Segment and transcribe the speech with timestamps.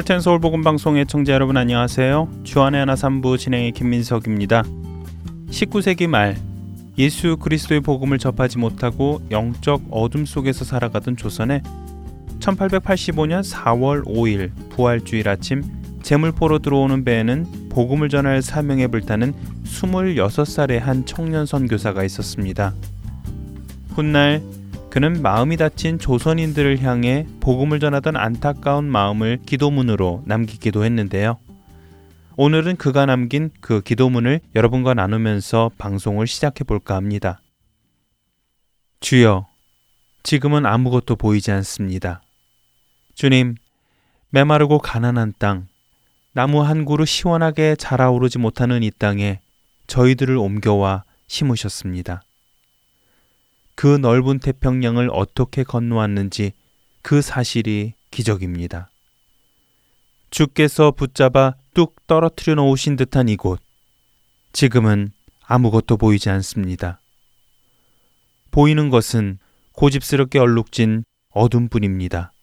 [0.00, 2.26] 할텐 서울 복음 방송의 청자 여러분 안녕하세요.
[2.42, 4.62] 주안의 하나 삼부 진행의 김민석입니다.
[5.50, 6.38] 19세기 말
[6.96, 11.60] 예수 그리스도의 복음을 접하지 못하고 영적 어둠 속에서 살아가던 조선에
[12.38, 15.62] 1885년 4월 5일 부활주일 아침
[16.02, 19.34] 제물포로 들어오는 배에는 복음을 전할 사명에 불타는
[19.66, 22.72] 26살의 한 청년 선교사가 있었습니다.
[23.90, 24.40] 훗날
[24.90, 31.38] 그는 마음이 다친 조선인들을 향해 복음을 전하던 안타까운 마음을 기도문으로 남기기도 했는데요.
[32.36, 37.40] 오늘은 그가 남긴 그 기도문을 여러분과 나누면서 방송을 시작해 볼까 합니다.
[38.98, 39.46] 주여,
[40.24, 42.20] 지금은 아무것도 보이지 않습니다.
[43.14, 43.54] 주님,
[44.30, 45.68] 메마르고 가난한 땅,
[46.32, 49.40] 나무 한 그루 시원하게 자라오르지 못하는 이 땅에
[49.86, 52.22] 저희들을 옮겨와 심으셨습니다.
[53.80, 56.52] 그 넓은 태평양을 어떻게 건너왔는지
[57.00, 58.90] 그 사실이 기적입니다.
[60.28, 63.58] 주께서 붙잡아 뚝 떨어뜨려 놓으신 듯한 이곳.
[64.52, 65.12] 지금은
[65.46, 67.00] 아무것도 보이지 않습니다.
[68.50, 69.38] 보이는 것은
[69.72, 72.34] 고집스럽게 얼룩진 어둠뿐입니다.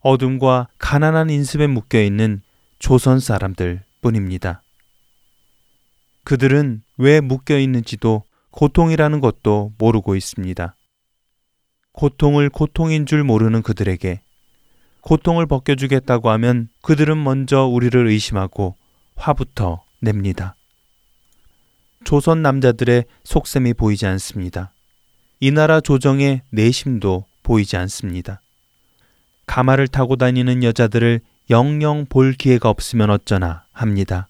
[0.00, 2.40] 어둠과 가난한 인습에 묶여 있는
[2.78, 4.62] 조선 사람들 뿐입니다.
[6.24, 10.76] 그들은 왜 묶여 있는지도 고통이라는 것도 모르고 있습니다.
[11.92, 14.20] 고통을 고통인 줄 모르는 그들에게
[15.00, 18.76] 고통을 벗겨주겠다고 하면 그들은 먼저 우리를 의심하고
[19.16, 20.54] 화부터 냅니다.
[22.04, 24.72] 조선 남자들의 속셈이 보이지 않습니다.
[25.40, 28.40] 이 나라 조정의 내심도 보이지 않습니다.
[29.46, 34.28] 가마를 타고 다니는 여자들을 영영 볼 기회가 없으면 어쩌나 합니다.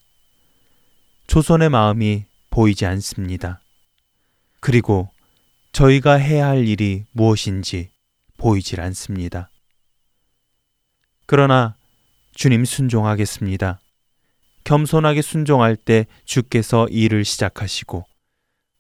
[1.26, 3.61] 조선의 마음이 보이지 않습니다.
[4.62, 5.08] 그리고
[5.72, 7.90] 저희가 해야 할 일이 무엇인지
[8.36, 9.50] 보이질 않습니다.
[11.26, 11.74] 그러나
[12.32, 13.80] 주님 순종하겠습니다.
[14.62, 18.06] 겸손하게 순종할 때 주께서 일을 시작하시고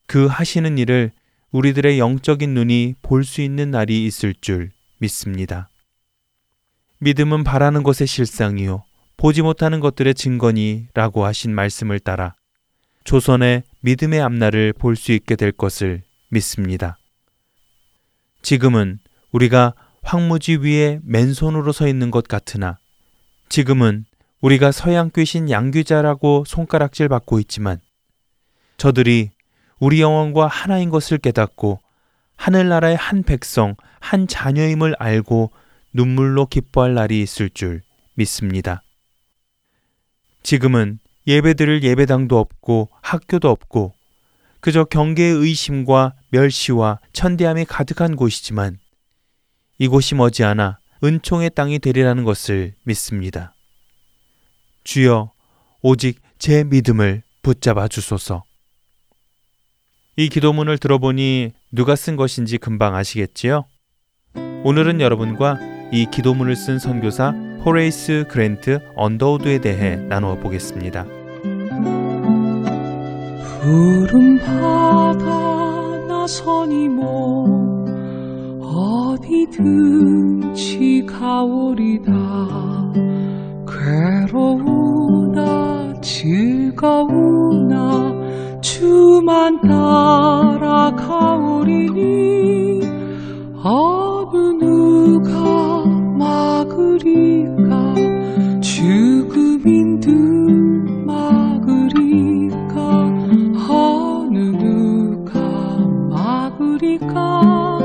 [0.06, 1.10] 그 하시는 일을
[1.50, 5.68] 우리들의 영적인 눈이 볼 수 있는 날이 있을 줄 믿습니다.
[6.98, 8.84] 믿음은 바라는 것의 실상이요.
[9.16, 12.34] 보지 못하는 것들의 증거니라고 하신 말씀을 따라
[13.02, 16.98] 조선의 믿음의 앞날을 볼 수 있게 될 것을 믿습니다.
[18.42, 18.98] 지금은
[19.32, 22.78] 우리가 황무지 위에 맨손으로 서 있는 것 같으나
[23.48, 24.04] 지금은
[24.40, 27.80] 우리가 서양 귀신 양귀자라고 손가락질 받고 있지만
[28.76, 29.30] 저들이
[29.78, 31.80] 우리 영혼과 하나인 것을 깨닫고
[32.36, 35.52] 하늘나라의 한 백성, 한 자녀임을 알고
[35.92, 37.82] 눈물로 기뻐할 날이 있을 줄
[38.14, 38.82] 믿습니다.
[40.42, 43.94] 지금은 예배드릴 예배당도 없고 학교도 없고
[44.60, 48.78] 그저 경계의 의심과 멸시와 천대함이 가득한 곳이지만
[49.78, 53.54] 이곳이 머지않아 은총의 땅이 되리라는 것을 믿습니다.
[54.84, 55.32] 주여
[55.80, 58.44] 오직 제 믿음을 붙잡아 주소서.
[60.16, 63.64] 이 기도문을 들어보니 누가 쓴 것인지 금방 아시겠지요?
[64.62, 65.58] 오늘은 여러분과
[65.90, 71.06] 이 기도문을 쓴 선교사 호레이스 그랜트 언더우드에 대해 나누어 보겠습니다.
[73.60, 75.26] 푸른 바다
[76.08, 77.86] 나선이 뭐
[79.14, 82.12] 어디든지 가오리다
[83.68, 85.42] 괴로우나
[86.00, 87.80] 즐거우나
[88.60, 92.80] 주만 따라 가오리니
[93.62, 95.71] 어느 누가
[96.32, 97.94] 막으리까
[98.62, 100.10] 죽음인 듯
[101.06, 102.74] 막으리까
[103.68, 105.38] 어느 누가
[106.08, 107.78] 막으리까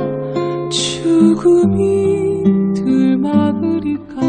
[0.72, 4.22] 죽음인 들 막으리까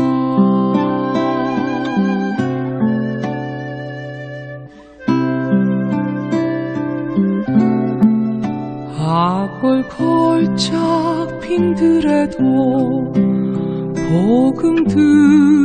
[9.01, 13.28] 악을 걸작 핀들에도
[14.09, 15.58] 복음 들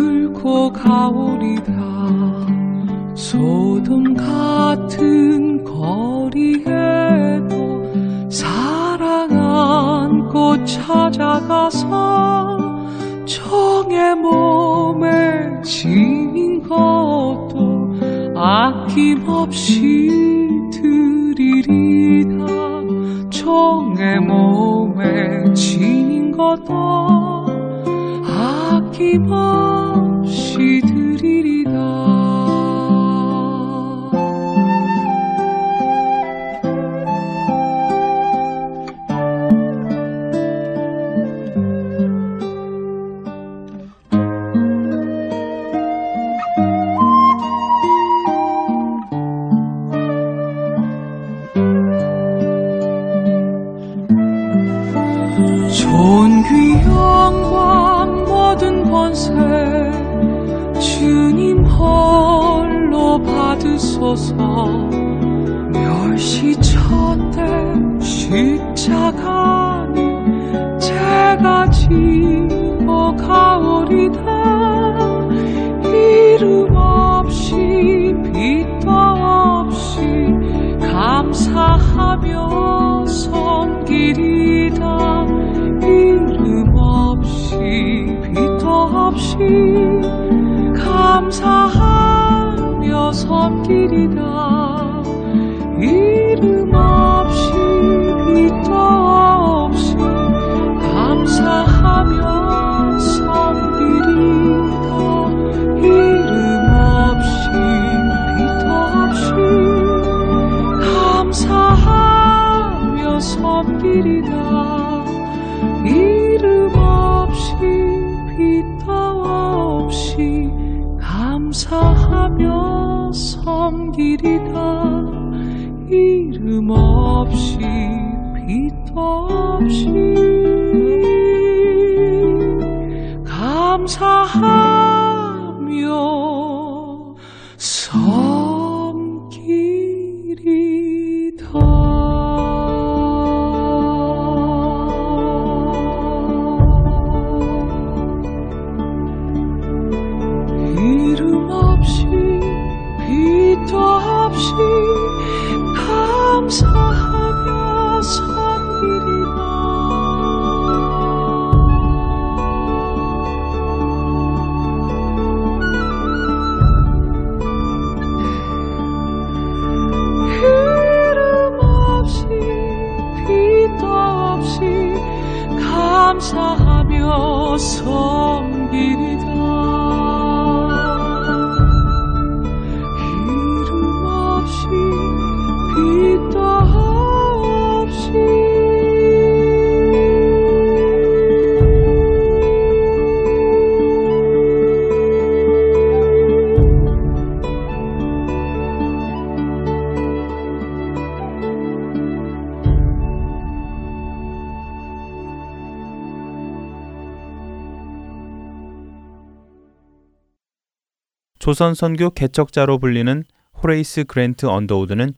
[211.44, 213.26] 조선 선교 개척자로 불리는
[213.62, 215.14] 호레이스 그랜트 언더우드는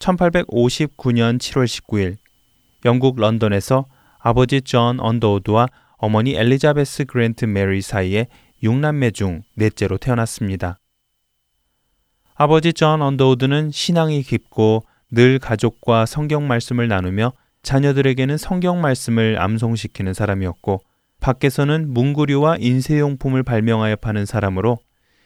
[0.00, 2.16] 1859년 7월 19일
[2.84, 3.86] 영국 런던에서
[4.18, 8.26] 아버지 존 언더우드와 어머니 엘리자베스 그랜트 메리 사이에
[8.62, 10.78] 6남매 중 넷째로 태어났습니다.
[12.34, 17.32] 아버지 존 언더우드는 신앙이 깊고 늘 가족과 성경 말씀을 나누며
[17.62, 20.82] 자녀들에게는 성경 말씀을 암송시키는 사람이었고
[21.20, 24.76] 밖에서는 문구류와 인쇄용품을 발명하여 파는 사람으로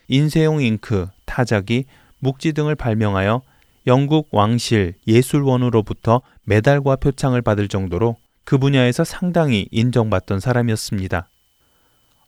[0.09, 1.85] 인쇄용 잉크, 타자기,
[2.19, 3.43] 묵지 등을 발명하여
[3.87, 11.29] 영국 왕실 예술원으로부터 메달과 표창을 받을 정도로 그 분야에서 상당히 인정받던 사람이었습니다.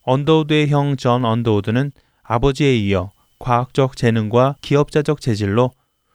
[0.02, 5.70] 언더우드의 형 존 언더우드는 아버지에 이어 과학적 재능과 기업자적 재질로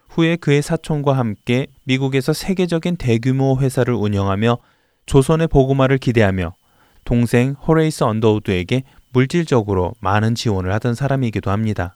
[0.10, 4.58] 후에 그의 사촌과 함께 미국에서 세계적인 대규모 회사를 운영하며
[5.06, 6.54] 조선의 복음화를 기대하며
[7.04, 11.96] 동생 호레이스 언더우드에게 물질적으로 많은 지원을 하던 사람이기도 합니다.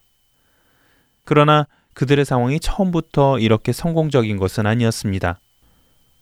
[1.25, 5.39] 그러나 그들의 상황이 처음부터 이렇게 성공적인 것은 아니었습니다.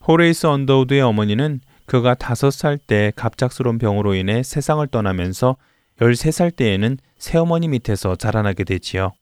[0.07, 5.57] 호레이스 언더우드의 어머니는 그가 다섯 살때 갑작스러운 병으로 인해 세상을 떠나면서
[5.99, 9.13] 13살 때에는 새어머니 밑에서 자라나게 되지요.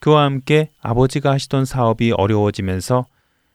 [0.00, 3.06] 그와 함께 아버지가 하시던 사업이 어려워지면서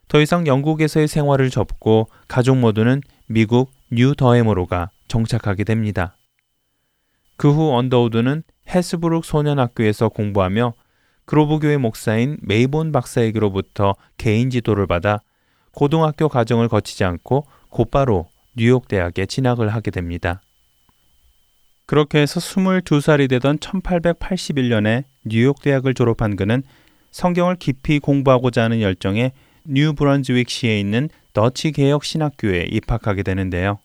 [0.08, 6.16] 더 이상 영국에서의 생활을 접고 가족 모두는 미국 뉴 더햄으로가 정착하게 됩니다.
[7.38, 10.74] 그 후 언더우드는 헤스브룩 소년학교에서 공부하며
[11.26, 15.20] 그로브교회 목사인 메이본 박사에게로부터 개인 지도를 받아
[15.72, 20.42] 고등학교 과정을 거치지 않고 곧바로 뉴욕 대학에 진학을 하게 됩니다.
[21.86, 26.64] 그렇게 해서 22살이 되던 1881년에 뉴욕 대학을 졸업한 그는
[27.12, 29.32] 성경을 깊이 공부하고자 하는 열정에
[29.66, 33.80] 뉴 브런즈윅시에 있는 더치 개혁 신학교에 입학하게 되는데요.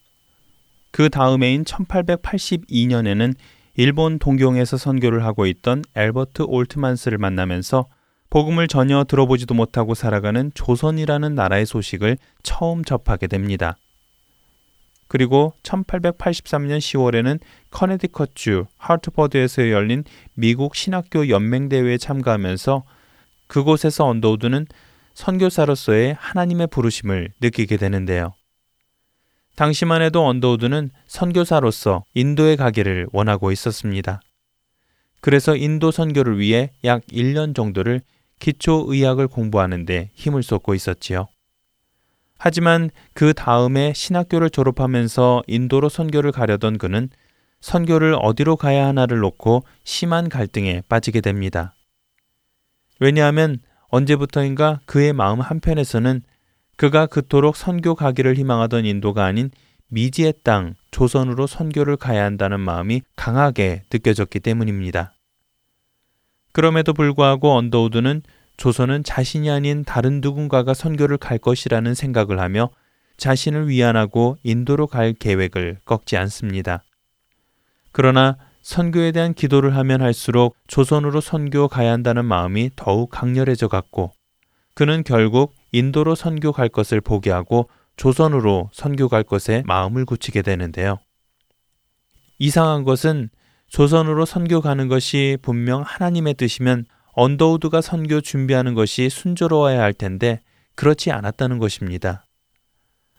[0.91, 3.35] 그 다음해인 1882년에는
[3.75, 7.87] 일본 동경에서 선교를 하고 있던 엘버트 올트만스를 만나면서
[8.29, 13.77] 복음을 전혀 들어보지도 못하고 살아가는 조선이라는 나라의 소식을 처음 접하게 됩니다.
[15.09, 17.41] 그리고 1883년 10월에는
[17.73, 20.05] 코네티컷주 하트퍼드에서 열린
[20.35, 22.85] 미국 신학교 연맹대회에 참가하면서
[23.49, 24.67] 그곳에서 언더우드는
[25.15, 28.35] 선교사로서의 하나님의 부르심을 느끼게 되는데요.
[29.61, 34.23] 당시만 해도 언더우드는 선교사로서 인도에 가기를 원하고 있었습니다.
[35.21, 38.01] 그래서 인도 선교를 위해 약 1년 정도를
[38.39, 41.29] 기초 의학을 공부하는데 힘을 쏟고 있었지요.
[42.39, 47.11] 하지만 그 다음에 신학교를 졸업하면서 인도로 선교를 가려던 그는
[47.61, 51.75] 선교를 어디로 가야 하나를 놓고 심한 갈등에 빠지게 됩니다.
[52.99, 56.23] 왜냐하면 언제부터인가 그의 마음 한편에서는
[56.81, 59.51] 그가 그토록 선교 가기를 희망하던 인도가 아닌
[59.89, 65.13] 미지의 땅 조선으로 선교를 가야 한다는 마음이 강하게 느껴졌기 때문입니다.
[66.53, 68.23] 그럼에도 불구하고 언더우드는
[68.57, 72.71] 조선은 자신이 아닌 다른 누군가가 선교를 갈 것이라는 생각을 하며
[73.19, 76.83] 자신을 위안하고 인도로 갈 계획을 꺾지 않습니다.
[77.93, 84.13] 그러나 선교에 대한 기도를 하면 할수록 조선으로 선교 가야 한다는 마음이 더욱 강렬해져 갔고
[84.73, 90.99] 그는 결국 인도로 선교 갈 것을 포기하고 조선으로 선교 갈 것에 마음을 굳히게 되는데요.
[92.39, 93.29] 이상한 것은
[93.69, 100.41] 조선으로 선교 가는 것이 분명 하나님의 뜻이면 언더우드가 선교 준비하는 것이 순조로워야 할 텐데
[100.75, 102.25] 그렇지 않았다는 것입니다.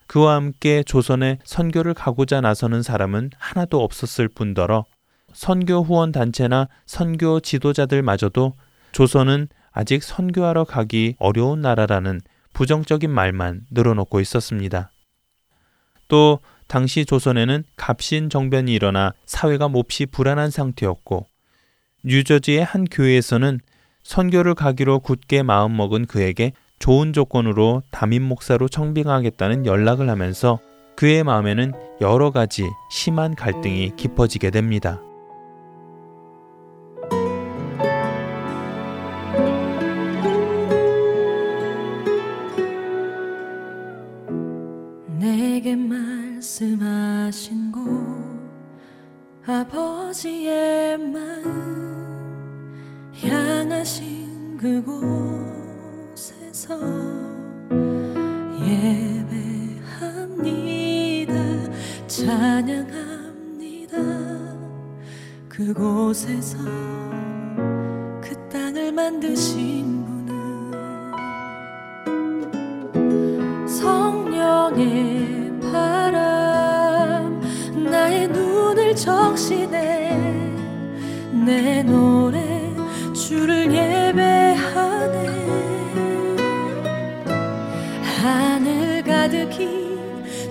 [0.07, 4.83] 그와 함께 조선에 선교를 가고자 나서는 사람은 하나도 없었을 뿐더러
[5.31, 8.55] 선교 후원 단체나 선교 지도자들마저도
[8.91, 12.19] 조선은 아직 선교하러 가기 어려운 나라라는
[12.53, 14.91] 부정적인 말만 늘어놓고 있었습니다.
[16.07, 21.27] 또 당시 조선에는 갑신 정변이 일어나 사회가 몹시 불안한 상태였고
[22.03, 23.59] 뉴저지의 한 교회에서는
[24.03, 30.59] 선교를 가기로 굳게 마음먹은 그에게 좋은 조건으로 담임 목사로 청빙하겠다는 연락을 하면서
[30.95, 34.99] 그의 마음에는 여러 가지 심한 갈등이 깊어지게 됩니다.
[46.41, 47.81] 말씀하신 곳
[49.45, 52.73] 아버지의 마음
[53.13, 54.89] 향하신 그곳에서
[60.09, 61.33] 예배합니다
[62.07, 63.97] 찬양합니다.
[65.47, 66.57] 그곳에서
[68.19, 69.90] 그 땅을 만드신
[81.45, 82.69] 내 노래
[83.13, 85.31] 주를 예배하네.
[88.21, 89.97] 하늘 가득히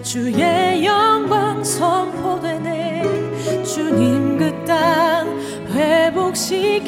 [0.03, 3.03] 주의 영광 선포되네.
[3.65, 5.29] 주님 그 땅
[5.73, 6.80] 회복시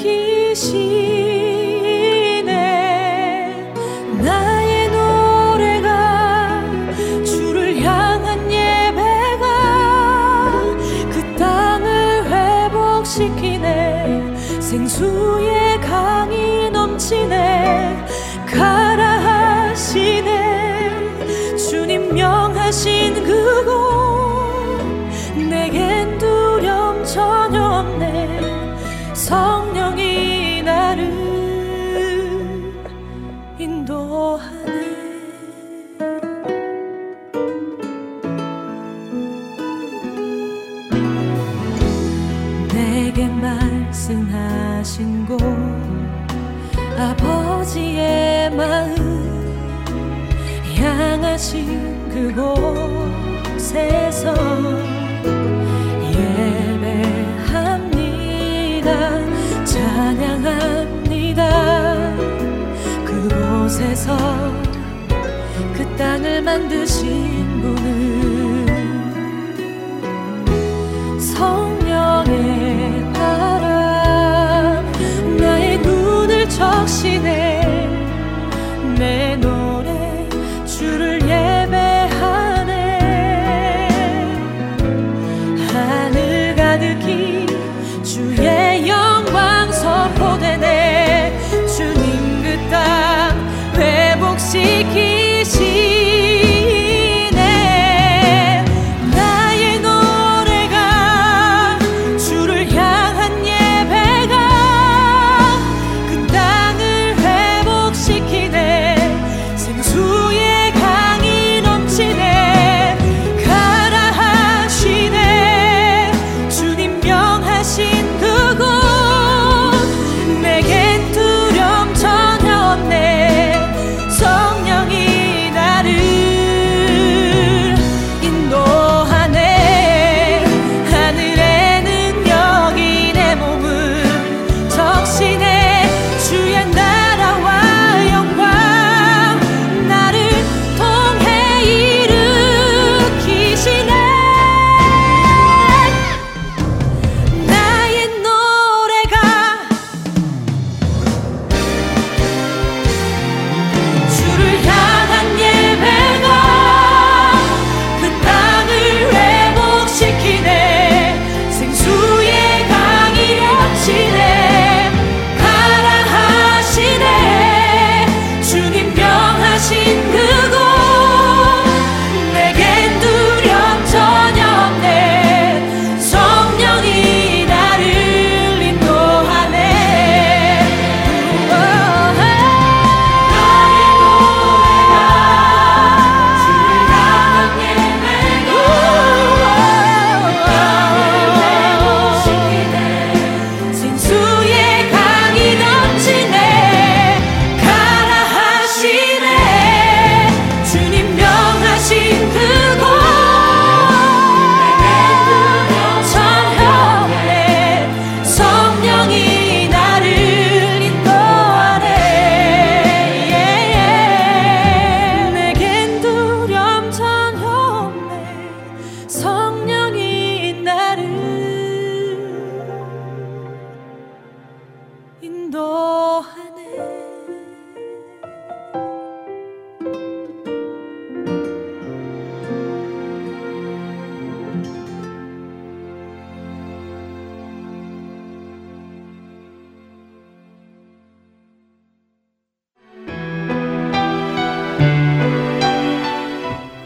[66.53, 67.32] 땅을 만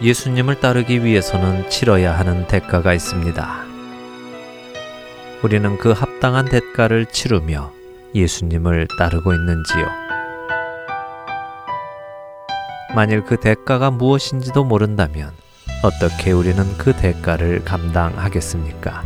[0.06, 3.64] 예수님을 따르기 위해서는 치러야 하는 대가가 있습니다.
[5.42, 7.72] 우리는 그 합당한 대가를 치르며
[8.14, 9.88] 예수님을 따르고 있는지요?
[12.94, 15.32] 만일 그 대가가 무엇인지도 모른다면
[15.82, 19.02] 어떻게 우리는 그 대가를 감당하겠습니까?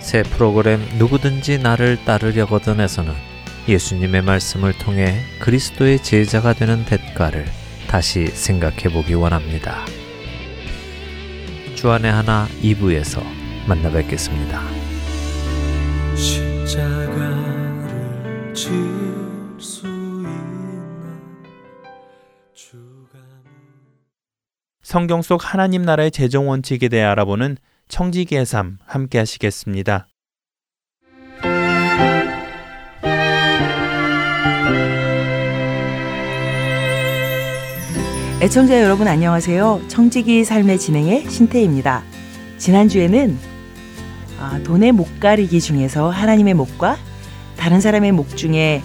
[0.00, 3.14] 새 프로그램 누구든지 나를 따르려거든에서는
[3.68, 7.46] 예수님의 말씀을 통해 그리스도의 제자가 되는 대가를
[7.96, 9.86] 다시 생각해 보기 원합니다.
[11.76, 13.22] 주안의 하나 2부에서
[13.66, 14.60] 만나 뵙겠습니다.
[16.14, 17.94] 십자가를
[18.52, 21.18] 질수 있나
[22.52, 23.18] 주가
[24.82, 27.56] 성경 속 하나님 나라의 재정 원칙에 대해 알아보는
[27.88, 30.06] 청지기의 삶 함께 하시겠습니다.
[38.38, 39.80] 애청자 여러분 안녕하세요.
[39.88, 42.02] 청지기 삶의 진행의 신태입니다.
[42.58, 43.38] 지난주에는
[44.38, 46.98] 아, 돈의 목 가리기 중에서 하나님의 목과
[47.56, 48.82] 다른 사람의 목 중에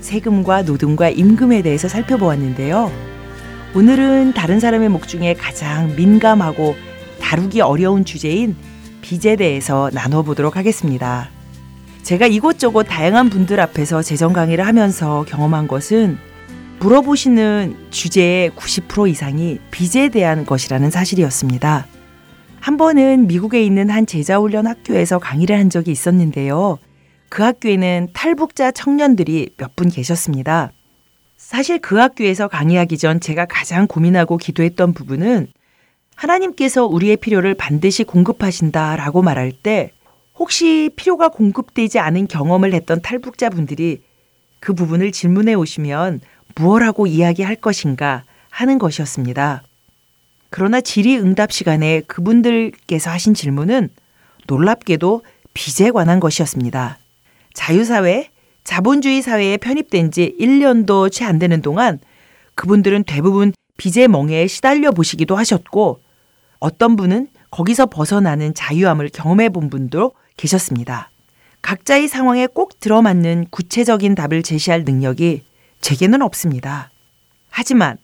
[0.00, 2.92] 세금과 노동과 임금에 대해서 살펴보았는데요.
[3.74, 6.76] 오늘은 다른 사람의 목 중에 가장 민감하고
[7.22, 8.54] 다루기 어려운 주제인
[9.00, 11.30] 빚에 대해서 나눠보도록 하겠습니다.
[12.02, 16.18] 제가 이곳저곳 다양한 분들 앞에서 재정 강의를 하면서 경험한 것은
[16.82, 21.86] 물어보시는 주제의 90% 이상이 빚에 대한 것이라는 사실이었습니다.
[22.58, 26.78] 한 번은 미국에 있는 한 제자훈련 학교에서 강의를 한 적이 있었는데요.
[27.28, 30.72] 그 학교에는 탈북자 청년들이 몇 분 계셨습니다.
[31.36, 35.46] 사실 그 학교에서 강의하기 전 제가 가장 고민하고 기도했던 부분은
[36.16, 39.92] 하나님께서 우리의 필요를 반드시 공급하신다라고 말할 때
[40.34, 44.02] 혹시 필요가 공급되지 않은 경험을 했던 탈북자 분들이
[44.58, 46.20] 그 부분을 질문해 오시면
[46.54, 49.62] 무엇라고 이야기할 것인가 하는 것이었습니다.
[50.50, 53.88] 그러나 질의응답 시간에 그분들께서 하신 질문은
[54.46, 55.22] 놀랍게도
[55.54, 56.98] 빚에 관한 것이었습니다.
[57.54, 58.28] 자유사회,
[58.64, 61.98] 자본주의 사회에 편입된 지 1년도 채 안 되는 동안
[62.54, 66.00] 그분들은 대부분 빚의 멍에 시달려 보시기도 하셨고
[66.58, 71.10] 어떤 분은 거기서 벗어나는 자유함을 경험해 본 분도 계셨습니다.
[71.62, 75.44] 각자의 상황에 꼭 들어맞는 구체적인 답을 제시할 능력이
[75.82, 76.90] 제게는 없습니다.
[77.50, 77.98] 하지만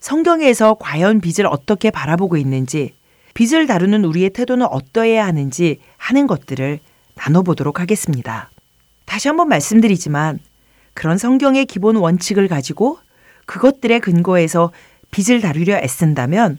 [0.00, 2.92] 성경에서 과연 빚을 어떻게 바라보고 있는지,
[3.32, 6.78] 빚을 다루는 우리의 태도는 어떠해야 하는지 하는 것들을
[7.14, 8.50] 나눠보도록 하겠습니다.
[9.06, 10.38] 다시 한번 말씀드리지만
[10.92, 12.98] 그런 성경의 기본 원칙을 가지고
[13.46, 14.72] 그것들의 근거에서
[15.10, 16.58] 빚을 다루려 애쓴다면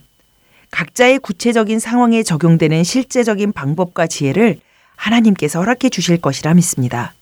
[0.70, 4.58] 각자의 구체적인 상황에 적용되는 실제적인 방법과 지혜를
[4.96, 7.14] 하나님께서 허락해 주실 것이라 믿습니다.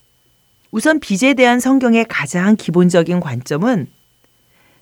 [0.75, 3.87] 우선 빚에 대한 성경의 가장 기본적인 관점은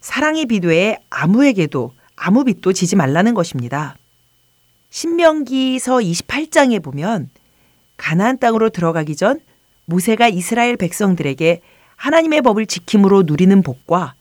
[0.00, 3.98] 사랑의 비도에 아무에게도 아무 빚도 지지 말라는 것입니다.
[4.88, 7.28] 신명기서 28장에 보면
[7.98, 9.40] 가나안 땅으로 들어가기 전
[9.84, 11.60] 모세가 이스라엘 백성들에게
[11.96, 14.14] 하나님의 법을 지킴으로 누리는 복과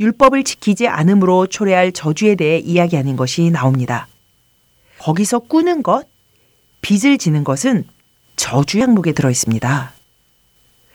[0.00, 4.08] 율법을 지키지 않음으로 초래할 저주에 대해 이야기하는 것이 나옵니다.
[4.96, 6.08] 거기서 꾸는 것,
[6.80, 7.84] 빚을 지는 것은
[8.36, 9.97] 저주 항목에 들어 있습니다.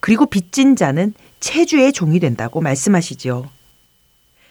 [0.03, 3.49] 그리고 빚진 자는 체주의 종이 된다고 말씀하시지요.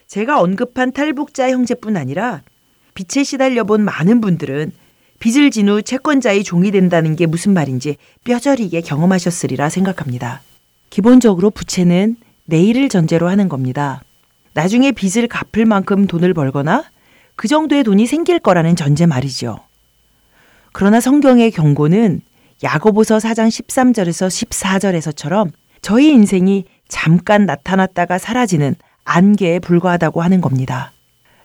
[0.07, 2.41] 제가 언급한 탈북자 형제뿐 아니라
[2.95, 4.73] 빚에 시달려 본 많은 분들은
[5.19, 10.41] 빚을 진 후 채권자의 종이 된다는 게 무슨 말인지 뼈저리게 경험하셨으리라 생각합니다.
[10.89, 14.03] 기본적으로 부채는 내일을 전제로 하는 겁니다.
[14.55, 16.85] 나중에 빚을 갚을 만큼 돈을 벌거나
[17.37, 19.59] 그 정도의 돈이 생길 거라는 전제 말이죠.
[20.73, 22.23] 그러나 성경의 경고는
[22.63, 30.93] 야고보서 4장 13절에서 14절에서처럼 저희 인생이 잠깐 나타났다가 사라지는 안개에 불과하다고 하는 겁니다.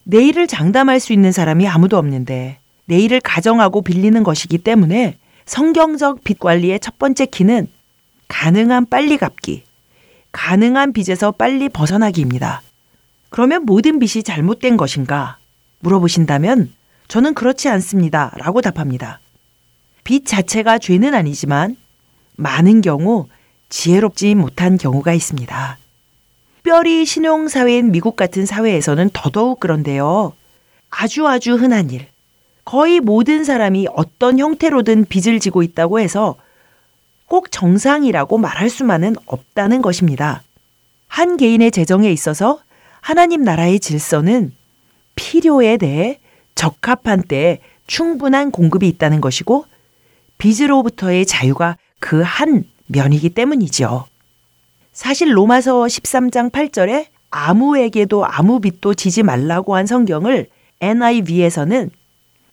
[0.03, 6.79] 내일을 장담할 수 있는 사람이 아무도 없는데 내일을 가정하고 빌리는 것이기 때문에 성경적 빚 관리의
[6.79, 7.67] 첫 번째 키는
[8.27, 9.63] 가능한 빨리 갚기,
[10.31, 12.61] 가능한 빚에서 빨리 벗어나기입니다.
[13.29, 15.37] 그러면 모든 빚이 잘못된 것인가?
[15.79, 16.73] 물어보신다면
[17.07, 18.33] 저는 그렇지 않습니다.
[18.37, 19.19] 라고 답합니다.
[20.07, 21.75] 빚 자체가 죄는 아니지만
[22.37, 23.27] 많은 경우
[23.67, 25.77] 지혜롭지 못한 경우가 있습니다.
[26.55, 30.31] 특별히 신용사회인 미국 같은 사회에서는 더더욱 그런데요.
[30.89, 32.07] 아주 아주 흔한 일.
[32.63, 36.37] 거의 모든 사람이 어떤 형태로든 빚을 지고 있다고 해서
[37.25, 40.41] 꼭 정상이라고 말할 수만은 없다는 것입니다.
[41.09, 42.61] 한 개인의 재정에 있어서
[43.01, 44.53] 하나님 나라의 질서는
[45.15, 46.21] 필요에 대해
[46.55, 49.65] 적합한 때에 충분한 공급이 있다는 것이고
[50.37, 54.05] 빚으로부터의 자유가 그 한 면이기 때문이죠.
[54.93, 61.91] 사실 로마서 13장 8절에 아무에게도 아무 빚도 지지 말라고 한 성경을 NIV에서는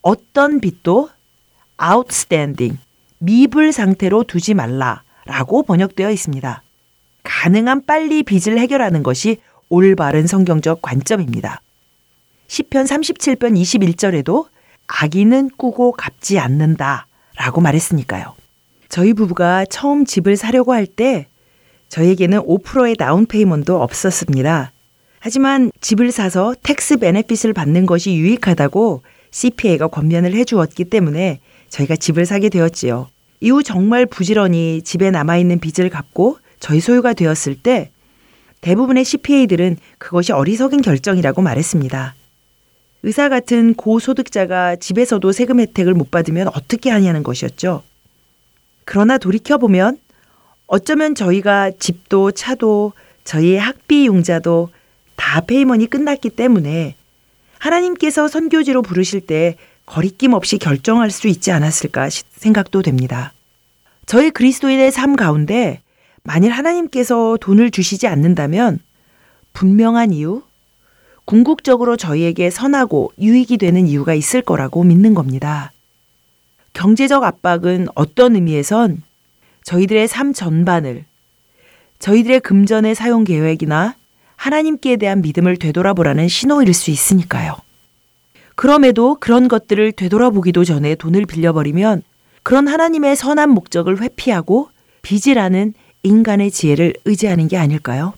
[0.01, 1.09] 어떤 빚도
[1.81, 2.79] outstanding,
[3.19, 6.63] 미불 상태로 두지 말라라고 번역되어 있습니다.
[7.23, 9.37] 가능한 빨리 빚을 해결하는 것이
[9.69, 11.61] 올바른 성경적 관점입니다.
[12.47, 14.45] 시편 37편 21절에도
[14.87, 18.33] 악인은 꾸고 갚지 않는다 라고 말했으니까요.
[18.89, 21.27] 저희 부부가 처음 집을 사려고 할 때
[21.89, 24.71] 저에게는 5%의 다운 페이먼도 없었습니다.
[25.19, 32.49] 하지만 집을 사서 tax benefit을 받는 것이 유익하다고 CPA가 권면을 해주었기 때문에 저희가 집을 사게
[32.49, 33.07] 되었지요.
[33.41, 37.91] 이후 정말 부지런히 집에 남아있는 빚을 갚고 저희 소유가 되었을 때
[38.61, 42.15] 대부분의 CPA들은 그것이 어리석은 결정이라고 말했습니다.
[43.05, 47.83] 의사 같은 고소득자가 집에서도 세금 혜택을 못 받으면 어떻게 하냐는 것이었죠.
[48.83, 49.99] 그러나 돌이켜보면
[50.65, 54.69] 어쩌면 저희가 집도 차도 저희의 학비 융자도
[55.17, 56.95] 다 페이먼이 끝났기 때문에
[57.59, 63.33] 하나님께서 선교지로 부르실 때 거리낌 없이 결정할 수 있지 않았을까 생각도 됩니다.
[64.07, 65.83] 저희 그리스도인의 삶 가운데
[66.23, 68.79] 만일 하나님께서 돈을 주시지 않는다면
[69.53, 70.41] 분명한 이유,
[71.25, 75.71] 궁극적으로 저희에게 선하고 유익이 되는 이유가 있을 거라고 믿는 겁니다.
[76.73, 79.01] 경제적 압박은 어떤 의미에선
[79.63, 81.05] 저희들의 삶 전반을
[81.99, 83.95] 저희들의 금전의 사용 계획이나
[84.35, 87.55] 하나님께 대한 믿음을 되돌아보라는 신호일 수 있으니까요.
[88.55, 92.03] 그럼에도 그런 것들을 되돌아보기도 전에 돈을 빌려버리면
[92.43, 94.69] 그런 하나님의 선한 목적을 회피하고
[95.01, 98.13] 빚이라는 인간의 지혜를 의지하는 게 아닐까요?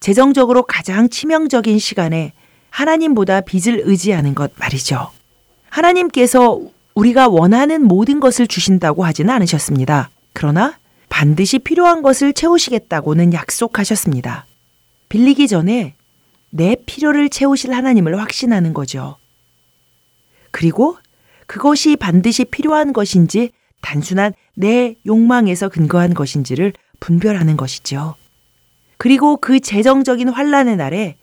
[0.00, 2.32] 재정적으로 가장 치명적인 시간에
[2.70, 5.10] 하나님보다 빚을 의지하는 것 말이죠.
[5.70, 6.60] 하나님께서
[6.94, 10.10] 우리가 원하는 모든 것을 주신다고 하지는 않으셨습니다.
[10.32, 10.78] 그러나
[11.08, 14.46] 반드시 필요한 것을 채우시겠다고는 약속하셨습니다.
[15.08, 15.94] 빌리기 전에
[16.50, 19.16] 내 필요를 채우실 하나님을 확신하는 거죠.
[20.50, 20.96] 그리고
[21.46, 23.50] 그것이 반드시 필요한 것인지
[23.80, 28.16] 단순한 내 욕망에서 근거한 것인지를 분별하는 것이죠.
[28.96, 31.16] 그리고 그 재정적인 환란의 날에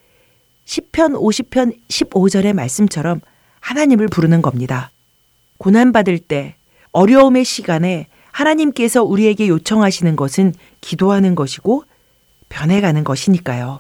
[0.66, 3.22] 10편 50편 15절의 말씀처럼
[3.60, 4.92] 하나님을 부르는 겁니다.
[5.58, 6.56] 고난받을 때
[6.92, 11.84] 어려움의 시간에 하나님께서 우리에게 요청하시는 것은 기도하는 것이고
[12.50, 13.80] 변해가는 것이니까요.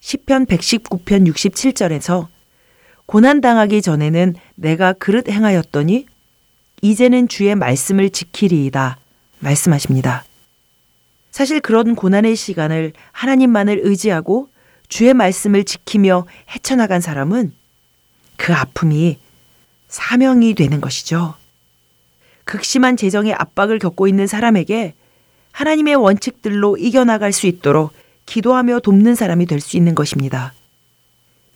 [0.00, 2.26] 10편 119편 67절에서
[3.06, 6.06] 고난당하기 전에는 내가 그릇 행하였더니
[6.82, 8.98] 이제는 주의 말씀을 지키리이다
[9.40, 10.24] 말씀하십니다.
[11.30, 14.48] 사실 그런 고난의 시간을 하나님만을 의지하고
[14.90, 17.52] 주의 말씀을 지키며 헤쳐나간 사람은
[18.36, 19.18] 그 아픔이
[19.88, 21.34] 사명이 되는 것이죠.
[22.44, 24.94] 극심한 재정의 압박을 겪고 있는 사람에게
[25.52, 27.92] 하나님의 원칙들로 이겨나갈 수 있도록
[28.26, 30.52] 기도하며 돕는 사람이 될 수 있는 것입니다.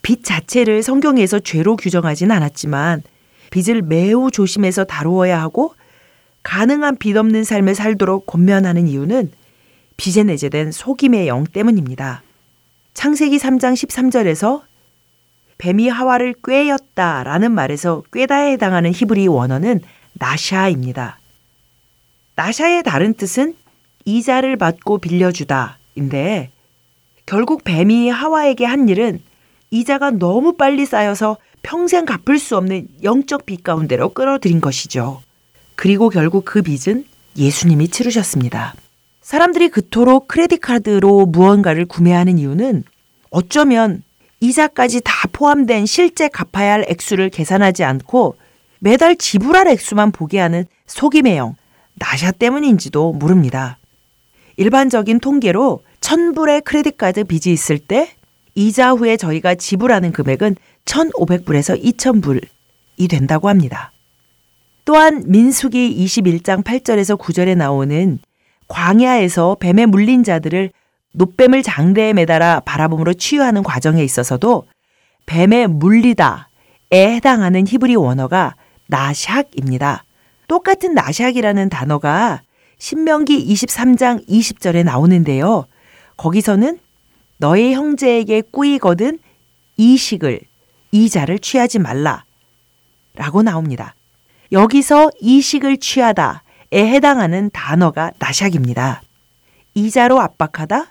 [0.03, 3.03] 빚 자체를 성경에서 죄로 규정하지는 않았지만
[3.51, 5.75] 빚을 매우 조심해서 다루어야 하고
[6.43, 9.33] 가능한 빚 없는 삶을 살도록 권면하는 이유는
[9.97, 12.24] 빚에 내재된 속임의 영 때문입니다.
[12.95, 14.63] 창세기 3장 13절에서
[15.59, 19.81] 뱀이 하와를 꾀였다 라는 말에서 꾀다에 해당하는 히브리 원어는
[20.15, 21.19] 나샤입니다.
[22.37, 23.55] 나샤의 다른 뜻은
[24.05, 26.51] 이자를 받고 빌려주다 인데
[27.27, 29.21] 결국 뱀이 하와에게 한 일은
[29.71, 35.23] 이자가 너무 빨리 쌓여서 평생 갚을 수 없는 영적 빚 가운데로 끌어들인 것이죠.
[35.75, 38.75] 그리고 결국 그 빚은 예수님이 치르셨습니다.
[39.25, 42.85] 사람들이 그토록 크레딧 카드로 무언가를 구매하는 이유는
[43.31, 44.03] 어쩌면
[44.41, 48.37] 이자까지 다 포함된 실제 갚아야 할 액수를 계산하지 않고
[48.81, 51.57] 매달 지불할 액수만 보게 하는 속임의 영,
[51.95, 53.79] 나샤 때문인지도 모릅니다.
[54.59, 58.11] 일반적인 통계로 1000불의 크레딧 카드 빚이 있을 때
[58.55, 63.91] 이자 후에 저희가 지불하는 금액은 1,500불에서 2,000불이 된다고 합니다.
[64.85, 68.19] 또한 민수기 21장 8절에서 9절에 나오는
[68.69, 70.71] 광야에서 뱀에 물린 자들을
[71.13, 74.67] 노뱀을 장대에 매달아 바라봄으로 치유하는 과정에 있어서도
[75.27, 76.45] 뱀에 물리다에
[76.93, 78.57] 해당하는 히브리 원어가
[78.91, 80.01] 나샥입니다.
[80.49, 82.43] 똑같은 나샥이라는 단어가
[82.79, 85.67] 신명기 23장 20절에 나오는데요.
[86.17, 86.79] 거기서는
[87.39, 89.19] 너의 형제에게 꾸이거든
[89.77, 90.41] 이식을
[90.93, 92.25] 이자를 취하지 말라
[93.15, 93.95] 라고 나옵니다.
[94.53, 96.44] 여기서 이식을 취하다에
[96.81, 99.01] 해당하는 단어가 나샥입니다.
[99.75, 100.87] 이자로 압박하다,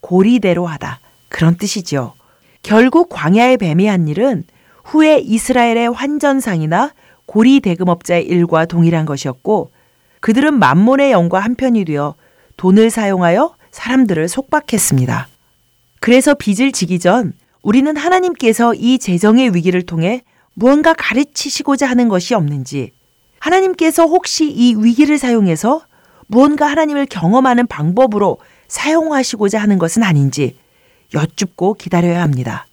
[0.00, 1.00] 고리대로 하다.
[1.28, 2.14] 그런 뜻이지요.
[2.62, 4.44] 결국 광야의 뱀이 한 일은
[4.84, 6.92] 후에 이스라엘의 환전상이나
[7.26, 9.70] 고리 대금업자의 일과 동일한 것이었고
[10.20, 12.14] 그들은 만몬의 영과 한편이 되어
[12.56, 15.28] 돈을 사용하여 사람들을 속박했습니다.
[16.00, 20.22] 그래서 빚을 지기 전 우리는 하나님께서 이 재정의 위기를 통해
[20.54, 22.92] 무언가 가르치시고자 하는 것이 없는지
[23.42, 25.82] 하나님께서 혹시 이 위기를 사용해서
[26.28, 30.56] 무언가 하나님을 경험하는 방법으로 사용하시고자 하는 것은 아닌지
[31.12, 32.66] 여쭙고 기다려야 합니다.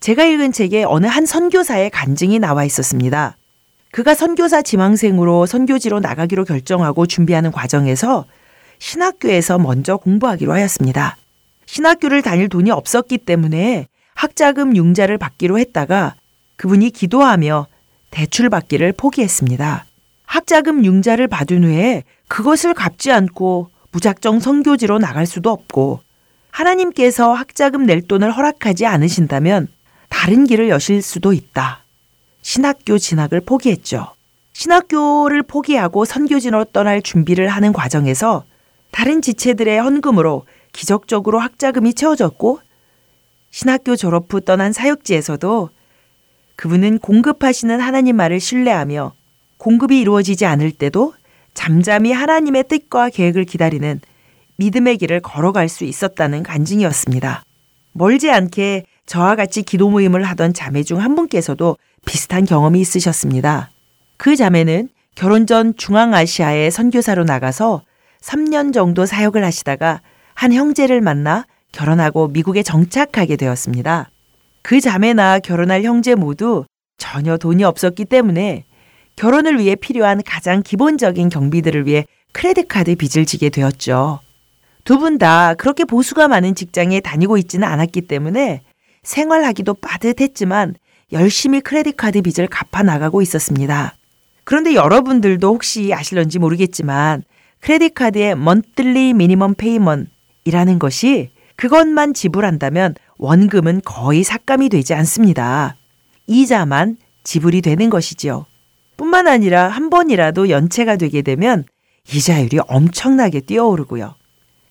[0.00, 3.36] 제가 읽은 책에 어느 한 선교사의 간증이 나와 있었습니다.
[3.92, 8.24] 그가 선교사 지망생으로 선교지로 나가기로 결정하고 준비하는 과정에서
[8.78, 11.16] 신학교에서 먼저 공부하기로 하였습니다.
[11.66, 16.14] 신학교를 다닐 돈이 없었기 때문에 학자금 융자를 받기로 했다가
[16.56, 17.66] 그분이 기도하며
[18.10, 19.85] 대출 받기를 포기했습니다.
[20.26, 26.00] 학자금 융자를 받은 후에 그것을 갚지 않고 무작정 선교지로 나갈 수도 없고
[26.50, 29.68] 하나님께서 학자금 낼 돈을 허락하지 않으신다면
[30.08, 31.84] 다른 길을 여실 수도 있다.
[32.42, 34.12] 신학교 진학을 포기했죠.
[34.52, 38.44] 신학교를 포기하고 선교지로 떠날 준비를 하는 과정에서
[38.90, 42.60] 다른 지체들의 헌금으로 기적적으로 학자금이 채워졌고
[43.50, 45.70] 신학교 졸업 후 떠난 사역지에서도
[46.56, 49.12] 그분은 공급하시는 하나님 말을 신뢰하며
[49.58, 51.14] 공급이 이루어지지 않을 때도
[51.54, 54.00] 잠잠히 하나님의 뜻과 계획을 기다리는
[54.56, 57.42] 믿음의 길을 걸어갈 수 있었다는 간증이었습니다.
[57.92, 63.70] 멀지 않게 저와 같이 기도 모임을 하던 자매 중 한 분께서도 비슷한 경험이 있으셨습니다.
[64.16, 67.82] 그 자매는 결혼 전 중앙아시아에 선교사로 나가서
[68.20, 70.00] 3년 정도 사역을 하시다가
[70.34, 74.10] 한 형제를 만나 결혼하고 미국에 정착하게 되었습니다.
[74.62, 76.64] 그 자매나 결혼할 형제 모두
[76.98, 78.64] 전혀 돈이 없었기 때문에
[79.16, 84.20] 결혼을 위해 필요한 가장 기본적인 경비들을 위해 크레딧 카드 빚을 지게 되었죠.
[84.84, 88.62] 두 분 다 그렇게 보수가 많은 직장에 다니고 있지는 않았기 때문에
[89.02, 90.74] 생활하기도 빠듯했지만
[91.12, 93.94] 열심히 크레딧 카드 빚을 갚아 나가고 있었습니다.
[94.44, 97.22] 그런데 여러분들도 혹시 아실런지 모르겠지만
[97.60, 105.74] 크레딧 카드의 monthly minimum payment이라는 것이 그것만 지불한다면 원금은 거의 삭감이 되지 않습니다.
[106.26, 108.46] 이자만 지불이 되는 것이지요.
[108.96, 111.64] 뿐만 아니라 한 번이라도 연체가 되게 되면
[112.12, 114.14] 이자율이 엄청나게 뛰어오르고요.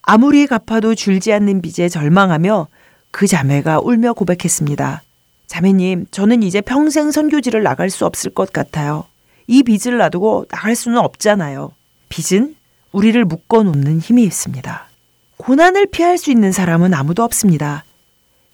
[0.01, 2.67] 아무리 갚아도 줄지 않는 빚에 절망하며
[3.11, 5.01] 그 자매가 울며 고백했습니다.
[5.47, 9.05] 자매님, 저는 이제 평생 선교지를 나갈 수 없을 것 같아요.
[9.47, 11.71] 이 빚을 놔두고 나갈 수는 없잖아요.
[12.09, 12.55] 빚은
[12.91, 14.87] 우리를 묶어 놓는 힘이 있습니다.
[15.37, 17.83] 고난을 피할 수 있는 사람은 아무도 없습니다.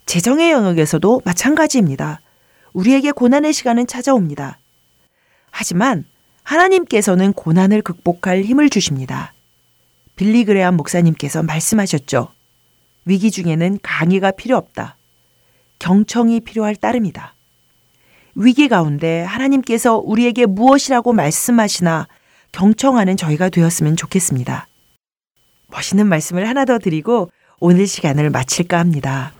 [0.05, 2.21] 재정의 영역에서도 마찬가지입니다.
[2.73, 4.57] 우리에게 고난의 시간은 찾아옵니다.
[5.51, 6.05] 하지만
[6.43, 9.33] 하나님께서는 고난을 극복할 힘을 주십니다.
[10.15, 12.29] 빌리 그레암 목사님께서 말씀하셨죠.
[13.05, 14.97] 위기 중에는 강의가 필요 없다.
[15.79, 17.35] 경청이 필요할 따름이다.
[18.35, 22.07] 위기 가운데 하나님께서 우리에게 무엇이라고 말씀하시나
[22.51, 24.67] 경청하는 저희가 되었으면 좋겠습니다.
[25.67, 29.33] 멋있는 말씀을 하나 더 드리고 오늘 시간을 마칠까 합니다.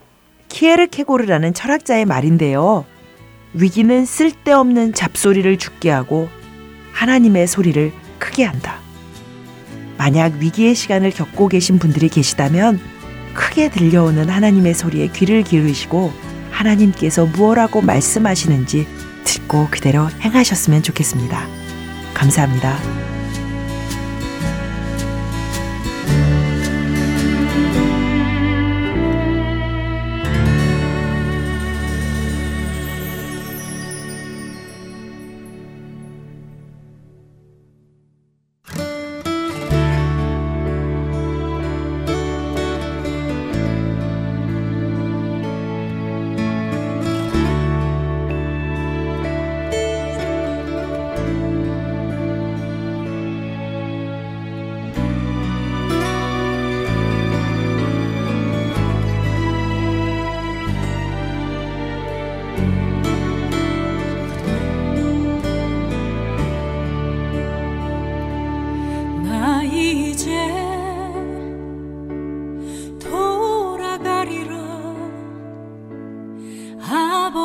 [0.50, 2.86] 키에르 케고르라는 철학자의 말인데요.
[3.54, 6.30] 위기는 쓸데없는 잡소리를 죽게 하고
[6.94, 8.80] 하나님의 소리를 크게 한다.
[9.98, 12.80] 만약 위기의 시간을 겪고 계신 분들이 계시다면
[13.34, 16.12] 크게 들려오는 하나님의 소리에 귀를 기울이시고
[16.52, 18.88] 하나님께서 무엇라고 말씀하시는지
[19.24, 21.48] 듣고 그대로 행하셨으면 좋겠습니다.
[22.14, 23.11] 감사합니다.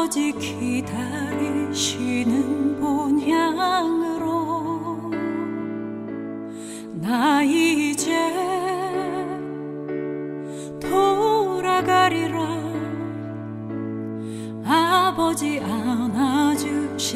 [0.06, 1.66] 아버지 기다리시는
[2.78, 4.30] 본향으로
[7.00, 8.14] 나 이제
[10.80, 12.46] 돌아가리라.
[14.64, 17.06] 아버지 안아주시는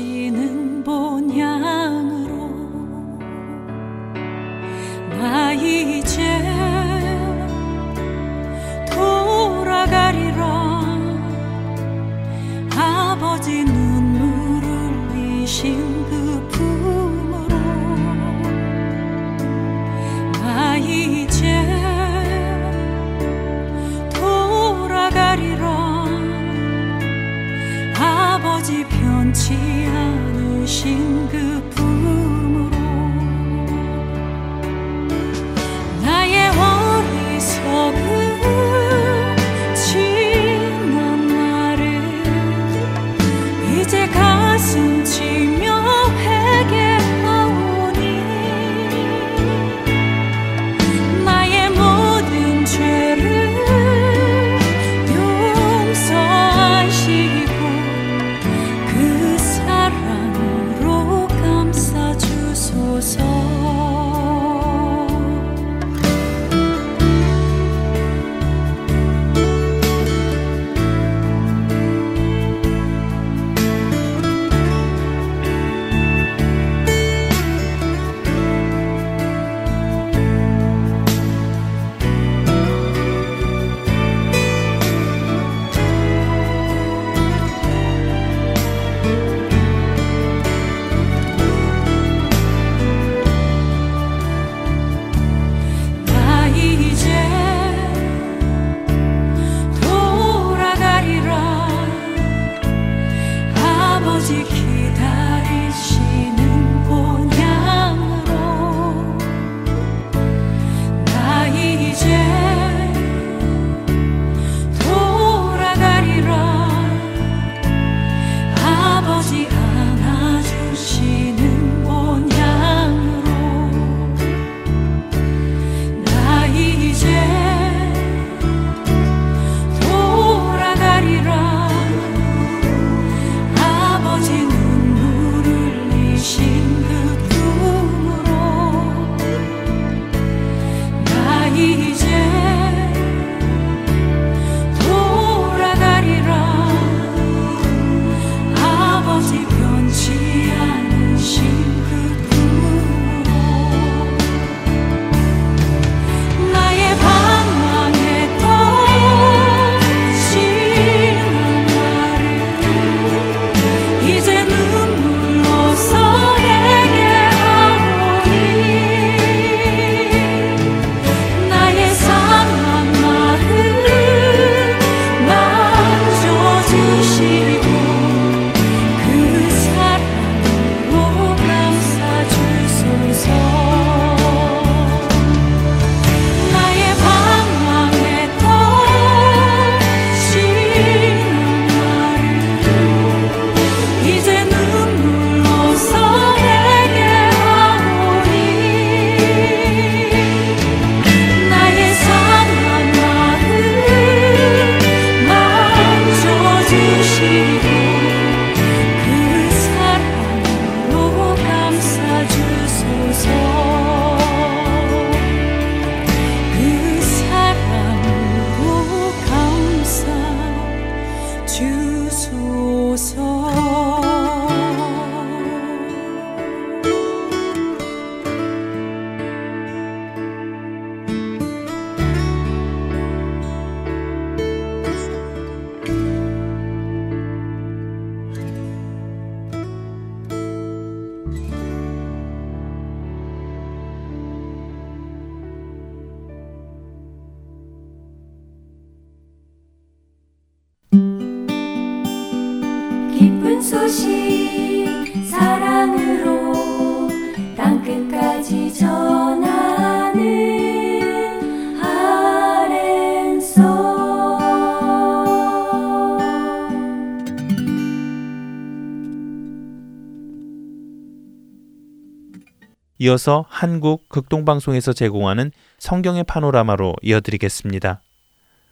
[273.11, 278.03] 이어서 한국 극동방송에서 제공하는 성경의 파노라마로 이어드리겠습니다.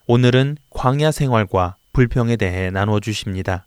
[0.06, 3.66] 오늘은 광야 생활과 불평에 대해 나누어 주십니다.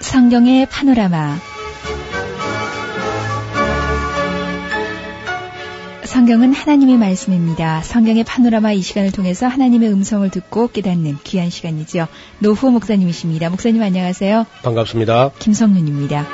[0.00, 1.47] 성경의 파노라마
[6.18, 7.80] 성경은 하나님의 말씀입니다.
[7.82, 12.08] 성경의 파노라마 이 시간을 통해서 하나님의 음성을 듣고 깨닫는 귀한 시간이죠.
[12.40, 13.50] 노후 목사님이십니다.
[13.50, 14.44] 목사님 안녕하세요.
[14.64, 15.30] 반갑습니다.
[15.38, 16.26] 김성윤입니다.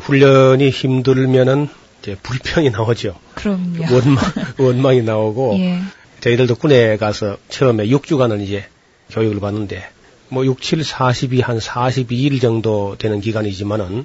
[0.00, 1.68] 훈련이 힘들면은
[2.00, 3.14] 이제 불평이 나오죠.
[3.34, 3.92] 그럼요.
[3.92, 4.24] 원망,
[4.56, 5.80] 원망이 나오고 예.
[6.20, 8.64] 저희들도 군에 가서 처음에 6주간을 이제
[9.10, 9.93] 교육을 받는데
[10.34, 14.04] 뭐 6, 7, 42, 한 42일 정도 되는 기간이지만은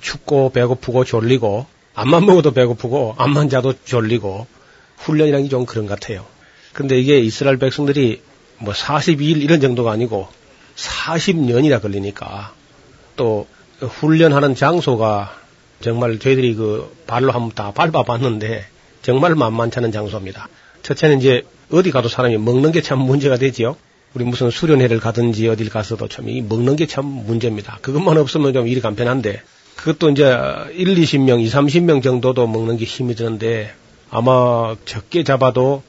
[0.00, 4.48] 춥고 배고프고 졸리고 암만 먹어도 배고프고 암만 자도 졸리고
[4.98, 6.26] 훈련이라는 게좀 그런 것 같아요.
[6.72, 8.22] 근데 이게 이스라엘 백성들이
[8.58, 10.26] 뭐 42일 이런 정도가 아니고
[10.74, 12.52] 40년이나 걸리니까
[13.14, 13.46] 또
[13.80, 15.36] 훈련하는 장소가
[15.80, 18.64] 정말 저희들이 그 발로 한번 다 밟아봤는데
[19.02, 20.48] 정말 만만치 않은 장소입니다.
[20.82, 23.76] 첫째는 이제 어디 가도 사람이 먹는 게 참 문제가 되지요.
[24.14, 27.78] 우리 무슨 수련회를 가든지 어딜 가서도 참 이 먹는 게 참 문제입니다.
[27.82, 29.42] 그것만 없으면 좀 일이 간편한데
[29.76, 30.24] 그것도 이제
[30.74, 33.72] 1, 20명, 2, 30명 정도도 먹는 게 힘이 드는데
[34.10, 35.82] 아마 적게 잡아도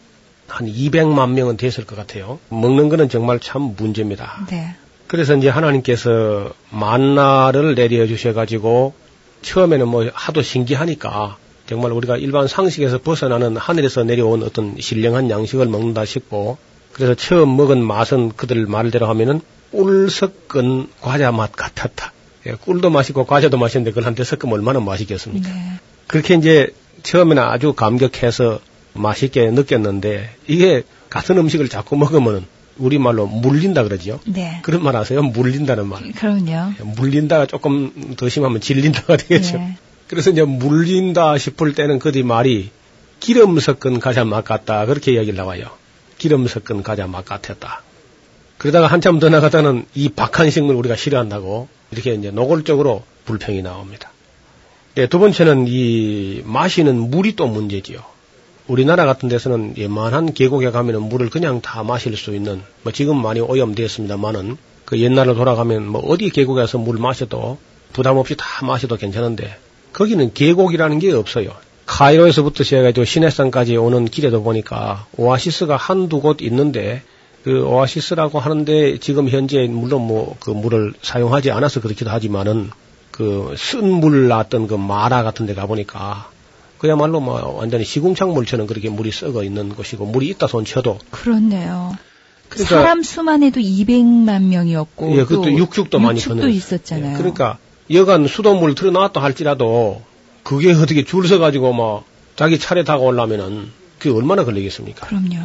[0.47, 2.39] 한 200만 명은 됐을 것 같아요.
[2.49, 4.45] 먹는 거는 정말 참 문제입니다.
[4.49, 4.75] 네.
[5.07, 8.93] 그래서 이제 하나님께서 만나를 내려 주셔가지고
[9.41, 16.05] 처음에는 뭐 하도 신기하니까 정말 우리가 일반 상식에서 벗어나는 하늘에서 내려온 어떤 신령한 양식을 먹는다
[16.05, 16.57] 싶고
[16.93, 19.41] 그래서 처음 먹은 맛은 그들 말대로 하면은
[19.71, 22.13] 꿀 섞은 과자 맛 같았다.
[22.45, 25.49] 예, 꿀도 맛있고 과자도 맛있는데 그걸 한테 섞으면 얼마나 맛있겠습니까?
[25.49, 25.79] 네.
[26.07, 28.59] 그렇게 이제 처음에는 아주 감격해서
[28.93, 32.45] 맛있게 느꼈는데 이게 같은 음식을 자꾸 먹으면
[32.77, 34.19] 우리말로 물린다 그러지요.
[34.25, 34.59] 네.
[34.61, 35.21] 그런 말 아세요?
[35.21, 36.11] 물린다는 말.
[36.11, 36.73] 그럼요.
[36.95, 39.57] 물린다가 조금 더 심하면 질린다가 되겠죠.
[39.57, 39.77] 네.
[40.07, 42.71] 그래서 이제 물린다 싶을 때는 그뒤 말이
[43.19, 44.85] 기름 섞은 과자 맛 같다.
[44.85, 45.65] 그렇게 이야기를 나와요.
[46.23, 47.83] 기름 섞은 과자 맛 같았다.
[48.57, 54.09] 그러다가 한참 더 나가다는 이 박한 식물 우리가 싫어한다고 이렇게 이제 노골적으로 불평이 나옵니다.
[54.95, 57.99] 예, 두 번째는 이 마시는 물이 또 문제지요.
[58.67, 63.41] 우리나라 같은 데서는 웬만한 계곡에 가면은 물을 그냥 다 마실 수 있는 뭐 지금 많이
[63.41, 64.55] 오염되었습니다만은
[64.85, 67.57] 그 옛날로 돌아가면 뭐 어디 계곡에서 물 마셔도
[67.91, 69.57] 부담 없이 다 마셔도 괜찮은데
[69.91, 71.51] 거기는 계곡이라는 게 없어요.
[71.85, 77.01] 카이로에서부터 시작해가지고 시내산까지 오는 길에도 보니까 오아시스가 한두 곳 있는데
[77.43, 82.69] 그 오아시스라고 하는데 지금 현재 물론 뭐 그 물을 사용하지 않아서 그렇기도 하지만은
[83.11, 86.29] 그 쓴물 나왔던 그 마라 같은 데 가보니까
[86.79, 91.95] 그야말로 뭐 완전히 시궁창물처럼 그렇게 물이 썩어 있는 것이고 물이 있다 손 쳐도 그렇네요.
[92.49, 96.47] 그러니까 사람 수만 해도 200만 명이었고 예, 그것도 또 육축도 많이 육축도.
[96.49, 97.13] 있었잖아요.
[97.13, 97.57] 예, 그러니까
[97.91, 100.01] 여간 수돗물 틀어놨다 할지라도
[100.43, 102.03] 그게 어떻게 줄 서가지고 뭐
[102.35, 105.07] 자기 차례 다가오려면은 그게 얼마나 걸리겠습니까?
[105.07, 105.37] 그럼요.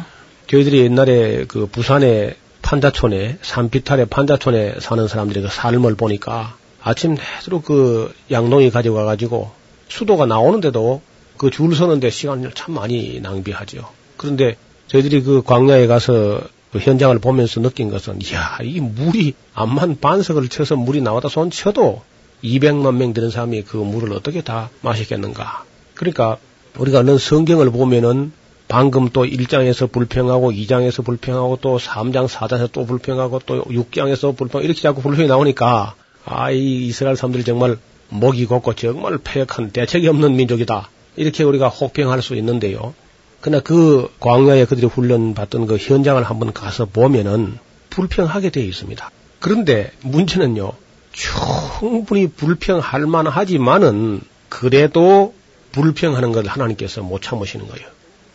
[0.47, 8.13] 저희들이 옛날에 그 부산의 판자촌에 산비탈의 판자촌에 사는 사람들의 그 삶을 보니까 아침 내도록 그
[8.31, 9.51] 양동이 가져가 가지고
[9.87, 11.01] 수도가 나오는데도
[11.37, 13.87] 그 줄 서는데 시간을 참 많이 낭비하죠.
[14.17, 16.41] 그런데 저희들이 그 광야에 가서
[16.73, 22.01] 그 현장을 보면서 느낀 것은 이야 이 물이 암만 반석을 쳐서 물이 나왔다 손 쳐도
[22.43, 25.63] 200만 명 되는 사람이 그 물을 어떻게 다 마시겠는가.
[25.95, 26.37] 그러니까
[26.77, 28.31] 우리가 얼른 성경을 보면은
[28.67, 34.79] 방금 또 1장에서 불평하고 2장에서 불평하고 또 3장 4장에서 또 불평하고 또 6장에서 불평 이렇게
[34.79, 37.77] 자꾸 불평이 나오니까 아 이 이스라엘 사람들이 정말
[38.09, 40.89] 목이 곱고 정말 폐역한 대책이 없는 민족이다.
[41.15, 42.93] 이렇게 우리가 혹평할 수 있는데요.
[43.41, 47.57] 그러나 그 광야에 그들이 훈련받던 그 현장을 한번 가서 보면은
[47.89, 49.11] 불평하게 되어 있습니다.
[49.39, 50.71] 그런데 문제는요.
[51.19, 55.33] 충분히 불평할 만하지만은 그래도
[55.73, 57.87] 불평하는 걸 하나님께서 못 참으시는 거예요.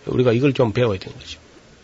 [0.06, 1.40] 우리가 이걸 좀 배워야 되는 거죠.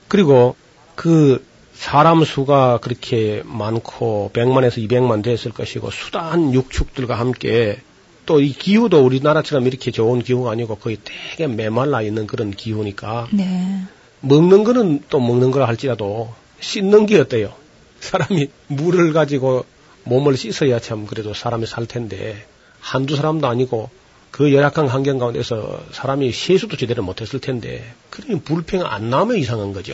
[0.08, 0.56] 그리고
[0.94, 7.80] 그 사람 수가 그렇게 많고 100만에서 200만 됐을 것이고 수단 육축들과 함께
[8.26, 13.82] 또 이 기후도 우리나라처럼 이렇게 좋은 기후가 아니고 거의 되게 메말라 있는 그런 기후니까 네.
[14.20, 17.52] 먹는 거는 또 먹는 걸 할지라도 씻는 게 어때요?
[18.00, 19.64] 사람이 물을 가지고
[20.04, 22.46] 몸을 씻어야 참 그래도 사람이 살 텐데
[22.80, 23.90] 한두 사람도 아니고
[24.30, 29.92] 그 열악한 환경 가운데서 사람이 세수도 제대로 못했을 텐데 그러니 불평 안 나면 이상한 거죠.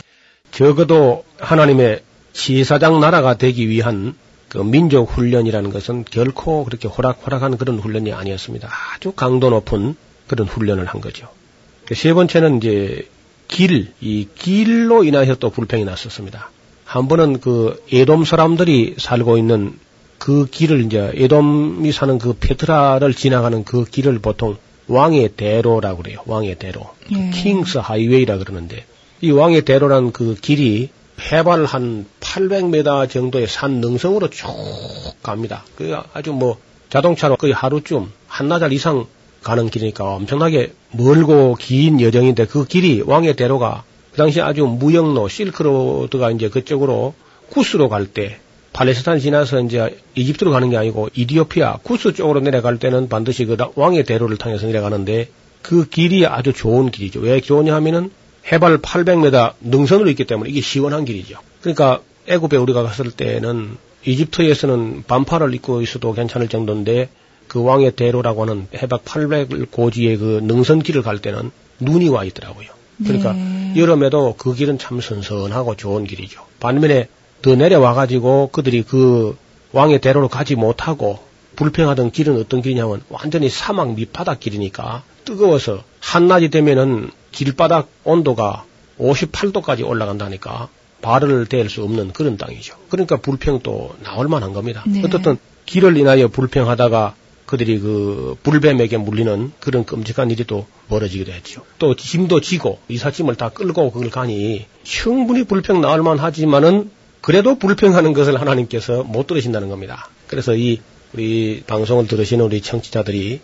[0.51, 2.01] 적어도 하나님의
[2.33, 4.15] 지사장 나라가 되기 위한
[4.47, 8.69] 그 민족 훈련이라는 것은 결코 그렇게 호락호락한 그런 훈련이 아니었습니다.
[8.95, 9.95] 아주 강도 높은
[10.27, 11.29] 그런 훈련을 한 거죠.
[11.85, 13.07] 그세 번째는 이제
[13.47, 16.51] 길, 이 길로 인하여 또 불평이 났었습니다.
[16.85, 19.77] 한 번은 그 에돔 사람들이 살고 있는
[20.27, 24.57] 그 길을 이제 에돔이 사는 그 페트라를 지나가는 그 길을 보통
[24.89, 26.19] 왕의 대로라고 그래요.
[26.25, 26.89] 왕의 대로.
[27.13, 27.29] 예.
[27.29, 28.83] 킹스 하이웨이라 그러는데
[29.21, 30.89] 이 왕의 대로란 그 길이
[31.31, 34.47] 해발 한 800m 정도의 산 능성으로 쭉
[35.23, 35.63] 갑니다.
[35.77, 36.57] 그 아주 뭐
[36.89, 39.05] 자동차로 거의 하루쯤 한나절 이상
[39.43, 46.31] 가는 길이니까 엄청나게 멀고 긴 여정인데 그 길이 왕의 대로가 그 당시 아주 무역로 실크로드가
[46.31, 47.13] 이제 그쪽으로
[47.49, 48.41] 쿠스로 갈 때
[48.77, 54.03] 팔레스타인 지나서 이제 이집트로 가는 게 아니고 이디오피아 쿠스 쪽으로 내려갈 때는 반드시 그 왕의
[54.03, 55.29] 대로를 통해서 내려가는데
[55.63, 57.21] 그 길이 아주 좋은 길이죠.
[57.21, 58.11] 왜 좋으냐 하면은
[58.51, 61.39] 해발 800m 능선으로 있기 때문에 이게 시원한 길이죠.
[61.61, 67.09] 그러니까 애굽에 우리가 갔을 때는 이집트에서는 반팔을 입고 있어도 괜찮을 정도인데
[67.47, 71.49] 그 왕의 대로라고 하는 해박 800 고지의 그 능선길을 갈 때는
[71.79, 72.67] 눈이 와 있더라고요.
[73.03, 73.73] 그러니까 네.
[73.75, 76.41] 여름에도 그 길은 참 선선하고 좋은 길이죠.
[76.59, 77.07] 반면에
[77.41, 79.37] 더 내려와 가지고 그들이 그
[79.71, 81.19] 왕의 대로로 가지 못하고
[81.55, 88.63] 불평하던 길은 어떤 길이냐면 완전히 사막 밑바닥 길이니까 뜨거워서 한낮이 되면은 길바닥 온도가
[88.99, 90.69] 58도까지 올라간다니까
[91.01, 92.75] 발을 댈 수 없는 그런 땅이죠.
[92.89, 94.83] 그러니까 불평도 나올 만한 겁니다.
[94.87, 95.01] 네.
[95.03, 97.15] 어떻든 길을 인하여 불평하다가
[97.45, 101.63] 그들이 그 불뱀에게 물리는 그런 끔찍한 일이 또 벌어지기도 했죠.
[101.79, 106.91] 또 짐도 지고 이삿짐을 다 끌고 그걸 가니 충분히 불평 나올 만하지만은
[107.21, 110.09] 그래도 불평하는 것을 하나님께서 못 들으신다는 겁니다.
[110.27, 110.81] 그래서 이
[111.13, 113.41] 우리 방송을 들으시는 우리 청취자들이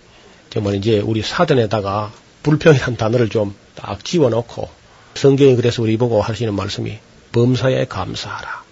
[0.50, 2.12] 정말 이제 우리 사전에다가
[2.44, 4.70] 불평이란 단어를 좀 딱 집어넣고
[5.16, 7.00] 성경이 그래서 우리 보고 하시는 말씀이
[7.32, 8.64] 범사에 감사하라.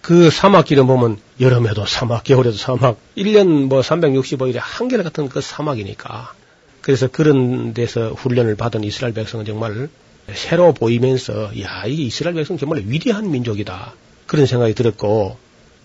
[0.00, 6.34] 그 사막길을 보면 여름에도 사막, 겨울에도 사막, 1년 뭐 365일에 한결 같은 그 사막이니까.
[6.82, 9.88] 그래서 그런 데서 훈련을 받은 이스라엘 백성은 정말
[10.34, 13.94] 새로 보이면서, 야, 이 이스라엘 백성 정말 위대한 민족이다.
[14.34, 15.36] 그런 생각이 들었고,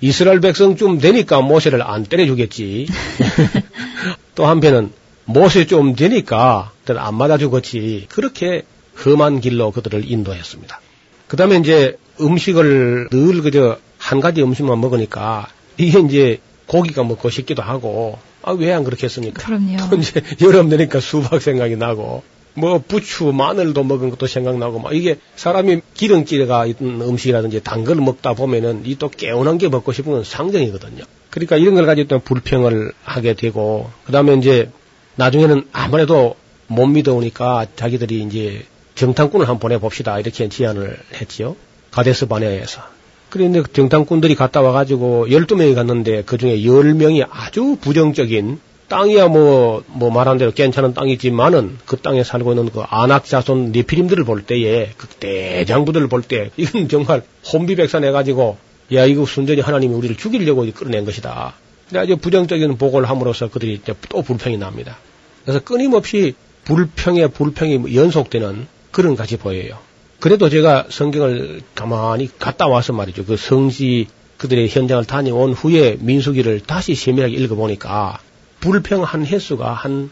[0.02, 2.88] 이스라엘 백성쯤 되니까 모세를 안 때려주겠지.
[4.36, 4.92] 또 한편은
[5.26, 8.08] 모세 좀 되니까 안 맞아 주겠지.
[8.10, 8.64] 그렇게
[9.06, 10.82] 험한 길로 그들을 인도했습니다.
[11.28, 15.48] 그 다음에 이제 음식을 늘 그저 한 가지 음식만 먹으니까
[15.78, 19.46] 이게 이제 고기가 먹고 싶기도 하고 아 왜 안 그렇게 했습니까?
[19.46, 19.90] 그럼요.
[19.90, 22.24] 또 이제 여름 되니까 수박 생각이 나고
[22.56, 28.34] 뭐 부추 마늘도 먹은 것도 생각나고 막 이게 사람이 기름기가 있는 음식이라든지 단 걸 먹다
[28.34, 31.04] 보면은 이 또 개운한 게 먹고 싶은 건 상정이거든요.
[31.30, 34.70] 그러니까 이런 걸 가지고 또 불평을 하게 되고 그다음에 이제
[35.16, 36.36] 나중에는 아무래도
[36.68, 41.56] 못 믿어오니까 자기들이 이제 정탐꾼을 한번 보내봅시다 이렇게 제안을 했지요.
[41.92, 42.82] 가데스 바네아에서.
[43.30, 48.60] 그런데 정탐꾼들이 갔다 와가지고 12명이 갔는데 그 중에 10명이 아주 부정적인
[48.90, 54.44] 땅이야 뭐, 뭐 말한 대로 괜찮은 땅이지만은 그 땅에 살고 있는 그 안악자손 네피림들을 볼
[54.44, 57.24] 때에 그 대장부들을 볼 때 이건 정말
[57.54, 58.58] 혼비백산 해가지고
[58.94, 61.54] 야 이거 순전히 하나님이 우리를 죽이려고 끌어낸 것이다.
[61.88, 64.98] 근데 아주 부정적인 보고를 함으로써 그들이 이제 또 불평이 납니다.
[65.44, 66.36] 그래서 끊임없이
[66.66, 69.78] 불평에 불평이 연속되는 그런 것이 보여요.
[70.20, 73.26] 그래도 제가 성경을 가만히 갔다 와서 말이죠.
[73.26, 78.20] 그 성지 그들의 현장을 다녀온 후에 민수기를 다시 세밀하게 읽어보니까
[78.60, 80.12] 불평한 횟수가 한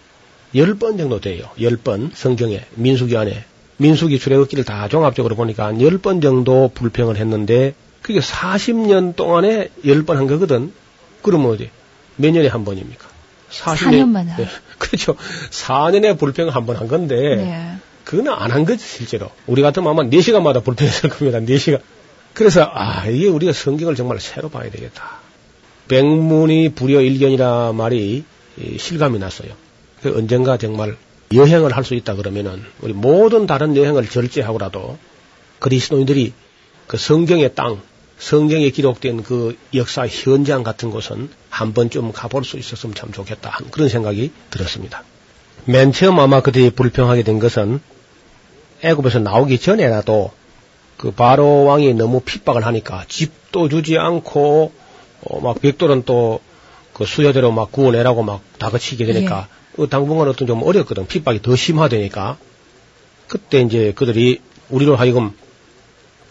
[0.56, 1.50] 10번 정도 돼요.
[1.60, 3.44] 10번 성경에 민수기 안에
[3.78, 10.28] 민수기 출애굽기를 다 종합적으로 보니까 한 10번 정도 불평을 했는데 그게 40년 동안에 10번 한
[10.28, 10.72] 거거든.
[11.22, 11.70] 그러면 어디
[12.16, 13.06] 몇 년에 한 번입니까?
[13.52, 14.34] 4년 만에.
[14.38, 14.48] 네.
[14.80, 15.16] 그렇죠.
[15.52, 17.76] 4년에 불평을 한 번 한 건데 네.
[18.04, 19.30] 그건 안한 거지 실제로.
[19.48, 21.40] 우리 같으면 아마 4시간마다 불평했을 겁니다.
[21.40, 21.82] 4시간.
[22.34, 25.20] 그래서 아 이게 우리가 성경을 정말 새로 봐야 되겠다.
[25.88, 28.24] 백문이 불여 일견이라 말이 이,
[28.78, 29.50] 실감이 났어요.
[30.02, 30.98] 그 언젠가 정말
[31.34, 34.98] 여행을 할 수 있다 그러면은 우리 모든 다른 여행을 절제하고라도
[35.60, 36.34] 그리스도인들이
[36.88, 37.82] 그 성경의 땅,
[38.18, 43.72] 성경에 기록된 그 역사 현장 같은 곳은 한 번쯤 가볼 수 있었으면 참 좋겠다 하는
[43.72, 45.04] 그런 생각이 들었습니다.
[45.66, 47.82] 맨 처음 아마 그들이 불평하게 된 것은
[48.84, 50.32] 애굽에서 나오기 전에라도
[50.98, 54.72] 그 바로 왕이 너무 핍박을 하니까 집도 주지 않고
[55.22, 56.40] 어, 막 백돌은 또
[56.98, 62.38] 그 수요대로 막 구원해라고 막 다그치게 되니까 그 당분간 어떤 좀 어렵거든 핍박이 더 심화되니까
[63.28, 65.32] 그때 이제 그들이 우리로 하여금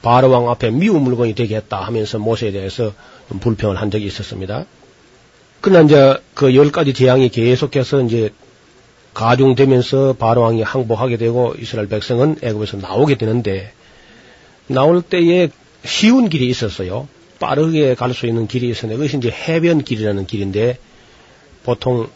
[0.03, 2.93] 바로 왕 앞에 미운 물건이 되게 했다 하면서 모세에 대해서
[3.29, 4.67] 좀 불평을 한 적이 있었습니다.
[5.61, 8.31] 그러나 이제 그 열 가지 재앙이 계속해서 이제
[9.15, 13.73] 가중되면서 바로 왕이 항복하게 되고 이스라엘 백성은 애굽에서 나오게 되는데
[14.67, 15.49] 나올 때에
[15.85, 17.09] 쉬운 길이 있었어요.
[17.39, 20.79] 빠르게 갈 수 있는 길이 있었는데 그것이 이제 해변길이라는 길인데
[21.65, 22.09] 보통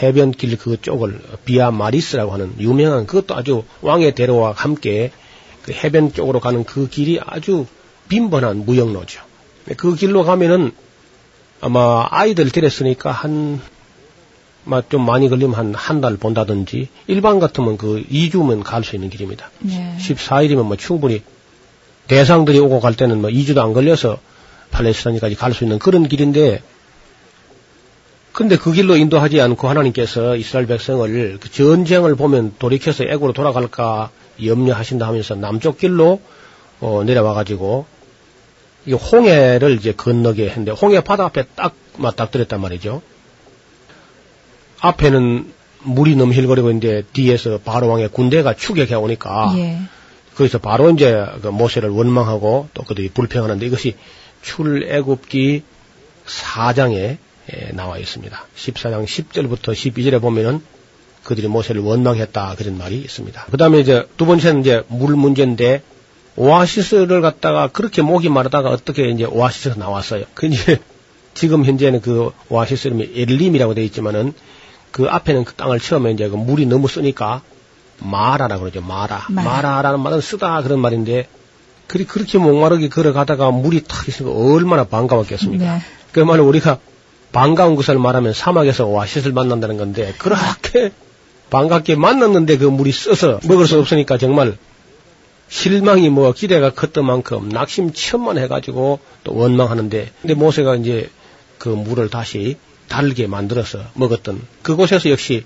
[0.00, 5.10] 해변길 그 쪽을 비아 마리스라고 하는 유명한 그것도 아주 왕의 대로와 함께
[5.62, 7.66] 그 해변 쪽으로 가는 그 길이 아주
[8.08, 9.22] 빈번한 무역로죠.
[9.76, 10.72] 그 길로 가면은
[11.60, 13.60] 아마 아이들 데렸으니까 한,
[14.88, 19.50] 좀 많이 걸리면 한 한 달 본다든지 일반 같으면 그 2주면 갈 수 있는 길입니다.
[19.60, 19.96] 네.
[19.98, 21.22] 14일이면 뭐 충분히
[22.10, 24.18] 대상들이 오고 갈 때는 뭐 2주도 안 걸려서
[24.72, 26.60] 팔레스타인까지 갈 수 있는 그런 길인데
[28.32, 34.10] 근데 그 길로 인도하지 않고 하나님께서 이스라엘 백성을 그 전쟁을 보면 돌이켜서 애고로 돌아갈까
[34.44, 36.20] 염려하신다 하면서 남쪽 길로
[36.80, 37.86] 어, 내려와 가지고
[38.86, 43.02] 이 홍해를 이제 건너게 했는데 홍해 바다 앞에 딱 맞닥뜨렸단 말이죠.
[44.80, 45.52] 앞에는
[45.82, 49.78] 물이 너무 힐거리고 있는데 뒤에서 바로 왕의 군대가 추격해 오니까 예.
[50.40, 53.96] 거기서 바로 이제 그 모세를 원망하고 또 그들이 불평하는데 이것이
[54.40, 55.62] 출애굽기
[56.26, 57.18] 4장에
[57.74, 58.46] 나와 있습니다.
[58.56, 60.62] 14장 10절부터 12절에 보면은
[61.24, 63.48] 그들이 모세를 원망했다 그런 말이 있습니다.
[63.50, 65.82] 그 다음에 이제 두 번째는 이제 물 문제인데
[66.36, 70.24] 오아시스를 갖다가 그렇게 목이 마르다가 어떻게 이제 오아시스가 나왔어요.
[70.32, 70.80] 그 이제
[71.34, 74.32] 지금 현재는 그 오아시스 이름이 엘림이라고 되어 있지만은
[74.90, 77.42] 그 앞에는 그 땅을 처음에 이제 그 물이 너무 쓰니까
[78.00, 78.80] 마라라고 그러죠.
[78.80, 79.26] 마라.
[79.28, 79.50] 마라.
[79.50, 81.28] 마라 라는 말은 쓰다 그런 말인데
[81.86, 85.64] 그리 그렇게 목마르게 걸어가다가 물이 탁 있으니까 얼마나 반가웠겠습니까?
[85.64, 85.82] 네.
[86.12, 86.78] 그 말로 우리가
[87.32, 90.92] 반가운 것을 말하면 사막에서 오아시스를 만난다는 건데 그렇게
[91.50, 94.56] 반갑게 만났는데 그 물이 써서 먹을 수 없으니까 정말
[95.48, 101.10] 실망이 뭐 기대가 컸던 만큼 낙심천만해가지고 또 원망하는데 근데 모세가 이제
[101.58, 102.56] 그 물을 다시
[102.88, 105.44] 달게 만들어서 먹었던 그곳에서 역시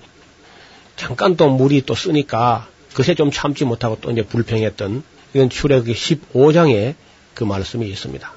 [0.95, 6.95] 잠깐 또 물이 또 쓰니까 그새 좀 참지 못하고 또 이제 불평했던 이건 출애굽기 15장에
[7.33, 8.33] 그 말씀이 있습니다.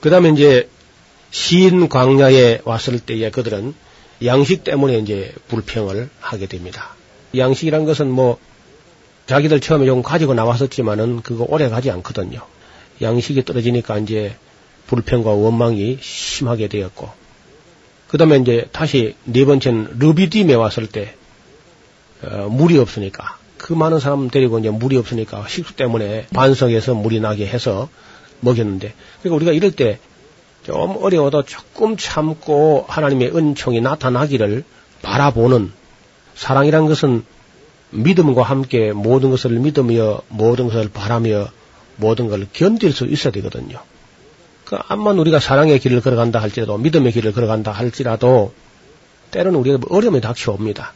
[0.00, 0.68] 그 다음에 이제
[1.30, 3.74] 신 광야에 왔을 때에 그들은
[4.24, 6.94] 양식 때문에 이제 불평을 하게 됩니다.
[7.36, 8.38] 양식이란 것은 뭐
[9.26, 12.40] 자기들 처음에 좀 가지고 나왔었지만은 그거 오래 가지 않거든요.
[13.00, 14.36] 양식이 떨어지니까 이제
[14.86, 17.10] 불평과 원망이 심하게 되었고
[18.08, 21.14] 그 다음에 이제 다시 네 번째는 르비딤에 왔을 때
[22.22, 27.46] 어, 물이 없으니까 그 많은 사람 데리고 이제 물이 없으니까 식수 때문에 반석에서 물이 나게
[27.46, 27.88] 해서
[28.40, 29.98] 먹였는데 그러니까 우리가 이럴 때
[30.64, 34.64] 좀 어려워도 조금 참고 하나님의 은총이 나타나기를
[35.02, 35.72] 바라보는
[36.34, 37.24] 사랑이란 것은
[37.90, 41.48] 믿음과 함께 모든 것을 믿으며 모든 것을 바라며
[41.96, 43.78] 모든 걸 견딜 수 있어야 되거든요.
[44.64, 48.54] 그 암만 우리가 사랑의 길을 걸어간다 할지라도 믿음의 길을 걸어간다 할지라도
[49.30, 50.94] 때로는 우리가 어려움이 닥쳐옵니다.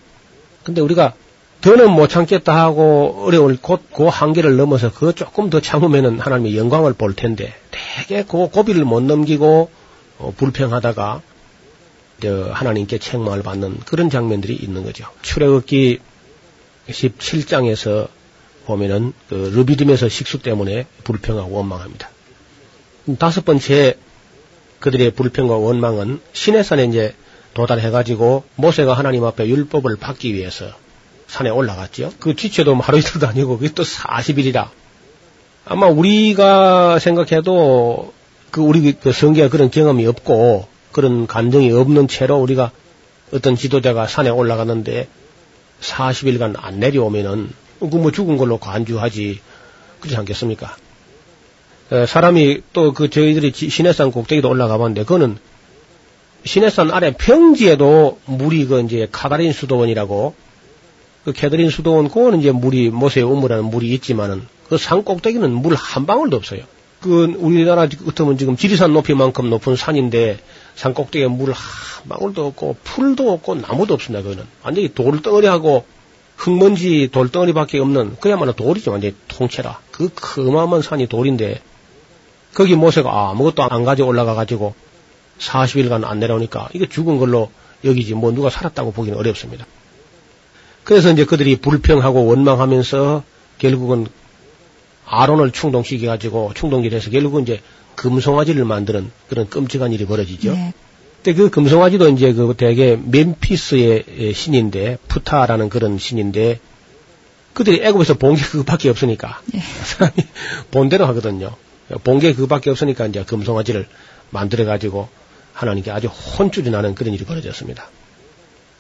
[0.68, 1.14] 근데 우리가
[1.62, 7.14] 더는 못 참겠다 하고 어려울 곧그 한계를 넘어서 그 조금 더 참으면은 하나님의 영광을 볼
[7.14, 9.70] 텐데 되게 그 고비를 못 넘기고
[10.18, 11.22] 어, 불평하다가
[12.20, 15.06] 저 하나님께 책망을 받는 그런 장면들이 있는 거죠.
[15.22, 16.00] 출애굽기
[16.90, 18.08] 17장에서
[18.66, 22.10] 보면은 그 르비딤에서 식수 때문에 불평하고 원망합니다.
[23.18, 23.96] 다섯 번째
[24.80, 27.14] 그들의 불평과 원망은 시내산에 이제
[27.62, 30.66] 도달해가지고 모세가 하나님 앞에 율법을 받기 위해서
[31.26, 32.12] 산에 올라갔죠.
[32.20, 34.68] 그 뒤쳐도 하루 이틀도 아니고 그게 또 40일이라.
[35.66, 38.12] 아마 우리가 생각해도
[38.52, 42.70] 그 우리 그 성경에 그런 경험이 없고 그런 감정이 없는 채로 우리가
[43.34, 45.08] 어떤 지도자가 산에 올라갔는데
[45.80, 47.50] 40일간 안 내려오면은
[47.80, 49.40] 그 뭐 죽은 걸로 간주하지
[50.00, 50.76] 그렇지 않겠습니까?
[51.92, 55.36] 에, 사람이 또 그 저희들이 지- 시내산 꼭대기도 올라가 봤는데 그거는
[56.48, 60.34] 시내산 아래 평지에도 물이 그 이제 카다린 수도원이라고
[61.26, 66.06] 그 캐드린 수도원 그거는 이제 물이 모세의 우물에는 물이 있지만은 그 산 꼭대기는 물 한
[66.06, 66.62] 방울도 없어요.
[67.00, 70.38] 그 우리나라 같으면 지금 지리산 높이만큼 높은 산인데
[70.74, 74.22] 산 꼭대기에 물 한 방울도 없고 풀도 없고 나무도 없습니다.
[74.22, 75.84] 그거는 완전히 돌덩어리하고
[76.36, 78.90] 흙먼지 돌덩어리밖에 없는 그야말로 돌이죠.
[78.92, 79.80] 완전히 통째라.
[79.90, 80.10] 그
[80.48, 81.60] 어마어마한 산이 돌인데
[82.54, 84.74] 거기 모세가 아무것도 안 가지고 올라가 가지고
[85.38, 87.50] 40일간 안 내려오니까 이게 죽은 걸로
[87.84, 89.66] 여기지 뭐 누가 살았다고 보기는 어렵습니다.
[90.84, 93.22] 그래서 이제 그들이 불평하고 원망하면서
[93.58, 94.06] 결국은
[95.06, 97.60] 아론을 충동시켜 가지고 충동질해서 결국은 이제
[97.96, 100.52] 금송아지를 만드는 그런 끔찍한 일이 벌어지죠.
[100.52, 100.72] 네.
[101.22, 106.60] 근데 그 금송아지도 이제 그 대개 멤피스의 신인데 푸타라는 그런 신인데
[107.54, 109.58] 그들이 애굽에서 본 게 그밖에 없으니까 예.
[109.84, 110.12] 사람이
[110.70, 111.56] 본대로 하거든요.
[112.04, 113.86] 본 게 그밖에 없으니까 이제 금송아지를
[114.30, 115.08] 만들어 가지고
[115.58, 117.90] 하나님께 아주 혼쭐이 나는 그런 일이 벌어졌습니다.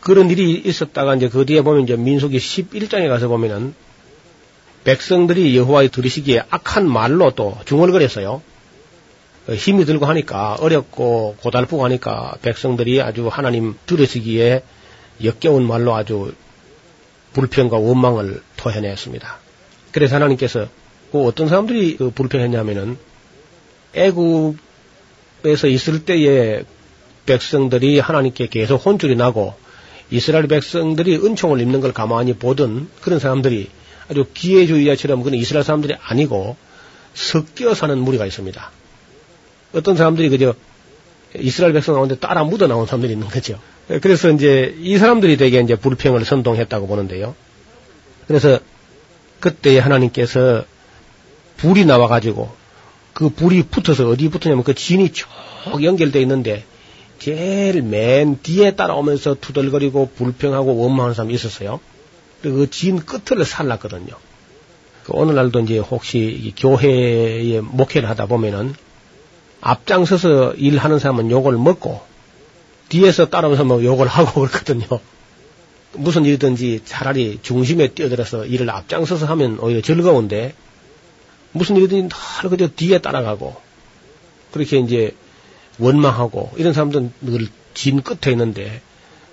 [0.00, 3.74] 그런 일이 있었다가 이제 그 뒤에 보면 이제 민수기 11장에 가서 보면은
[4.84, 8.42] 백성들이 여호와의 들으시기에 악한 말로 또 중얼거렸어요.
[9.48, 14.62] 어, 힘이 들고 하니까 어렵고 고달프고 하니까 백성들이 아주 하나님 들으시기에
[15.24, 16.32] 역겨운 말로 아주
[17.32, 19.38] 불평과 원망을 토해냈습니다.
[19.90, 20.68] 그래서 하나님께서
[21.10, 22.98] 그 어떤 사람들이 그 불평했냐면은
[23.94, 24.67] 애굽
[25.44, 26.64] 에서 있을 때에
[27.26, 29.54] 백성들이 하나님께 계속 혼쭐이 나고
[30.10, 33.68] 이스라엘 백성들이 은총을 입는 걸 가만히 보던 그런 사람들이
[34.10, 36.56] 아주 기회주의자처럼 그런 이스라엘 사람들이 아니고
[37.14, 38.70] 섞여 사는 무리가 있습니다.
[39.74, 40.54] 어떤 사람들이 그저
[41.36, 43.60] 이스라엘 백성 가운데 따라 묻어 나온 사람들이 있는 거죠.
[44.00, 47.34] 그래서 이제 이 사람들이 되게 이제 불평을 선동했다고 보는데요.
[48.26, 48.58] 그래서
[49.40, 50.64] 그때 하나님께서
[51.58, 52.50] 불이 나와가지고
[53.18, 55.26] 그 불이 붙어서 어디 붙었냐면 그 진이 쭉
[55.82, 56.64] 연결되어 있는데
[57.18, 61.80] 제일 맨 뒤에 따라오면서 투덜거리고 불평하고 원망하는 사람이 있었어요.
[62.42, 64.14] 그 진 끝을 살랐거든요.
[65.02, 68.76] 그 오늘날도 이제 혹시 이 교회에 목회를 하다 보면은
[69.62, 72.00] 앞장서서 일하는 사람은 욕을 먹고
[72.88, 74.86] 뒤에서 따라오면서 뭐 욕을 하고 그렇거든요.
[75.94, 80.54] 무슨 일이든지 차라리 중심에 뛰어들어서 일을 앞장서서 하면 오히려 즐거운데
[81.52, 83.56] 무슨 일이든지 다 그저 뒤에 따라가고
[84.52, 85.14] 그렇게 이제
[85.78, 88.80] 원망하고 이런 사람들은 늘 진 끝에 있는데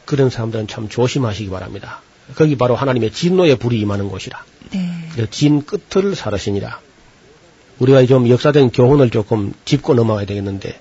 [0.05, 2.03] 그런 사람들은 참 조심하시기 바랍니다.
[2.36, 4.45] 거기 바로 하나님의 진노의 불이 임하는 곳이라.
[4.72, 4.88] 네.
[5.16, 6.80] 그진 끝을 살으시니라.
[7.80, 10.80] 우리가 좀 역사적인 교훈을 조금 짚고 넘어가야 되겠는데,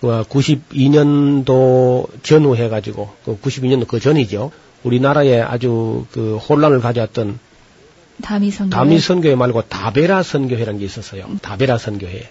[0.00, 4.52] 92년도 전후 해가지고, 92년도 그 전이죠.
[4.84, 7.40] 우리나라에 아주 그 혼란을 가져왔던
[8.22, 8.70] 다미 선교.
[8.70, 11.26] 다미 선교회 말고 다베라 선교회라는 게 있었어요.
[11.42, 12.28] 다베라 선교회.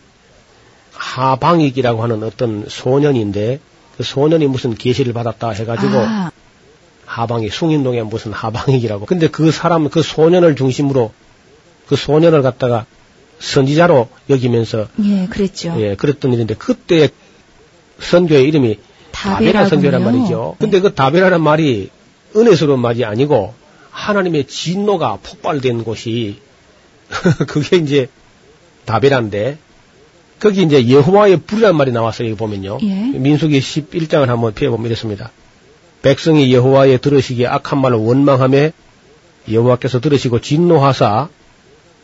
[0.94, 3.60] 하방익이라고 하는 어떤 소년인데,
[3.98, 6.32] 그 소년이 무슨 계시를 받았다 해가지고, 아,
[7.06, 9.06] 하방이 숭인동에 무슨 하방이라고.
[9.06, 11.14] 근데 그 사람 그 소년을 중심으로
[11.88, 12.86] 그 소년을 갖다가
[13.40, 15.76] 선지자로 여기면서 예, 그랬죠.
[15.78, 17.10] 예 그랬던 일인데 그때
[18.00, 18.80] 선교의 이름이
[19.12, 19.70] 다베라 다베라군요.
[19.70, 20.56] 선교란 말이죠.
[20.60, 21.90] 근데 그 다베라란 말이
[22.36, 23.54] 은혜스러운 말이 아니고
[23.96, 26.42] 하나님의 진노가 폭발된 곳이
[27.48, 28.10] 그게 이제
[28.84, 29.58] 다베라인데
[30.40, 32.28] 거기 이제 여호와의 불이라는 말이 나왔어요.
[32.28, 32.80] 여기 보면요.
[32.84, 32.94] 예.
[33.18, 35.32] 민수기 11장을 한번 펴보면 이렇습니다.
[36.02, 38.74] 백성이 여호와의 들으시기에 악한 말을 원망함에
[39.50, 41.30] 여호와께서 들으시고 진노하사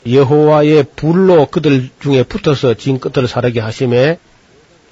[0.09, 4.17] 여호와의 불로 그들 중에 붙어서 진 끝을 사르게 하심에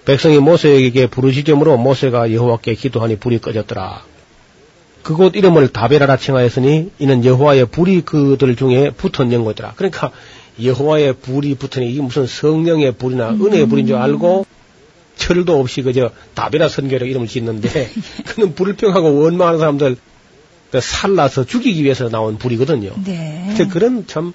[0.05, 4.08] 백성이 모세에게 부르시점으로 모세가 여호와께 기도하니 불이 꺼졌더라.
[5.03, 9.73] 그곳 이름을 다베라라 칭하였으니 이는 여호와의 불이 그들 중에 붙은 연고더라.
[9.75, 10.11] 그러니까
[10.61, 14.45] 여호와의 불이 붙으니 이게 무슨 성령의 불이나 은혜의 불인 줄 알고
[15.15, 17.89] 철도 없이 그저 다베라 선교로 이름을 짓는데
[18.27, 19.97] 그는 불평하고 원망하는 사람들
[20.71, 22.93] 그 살라서 죽이기 위해서 나온 불이거든요.
[23.05, 23.45] 네.
[23.47, 24.33] 근데 그런 참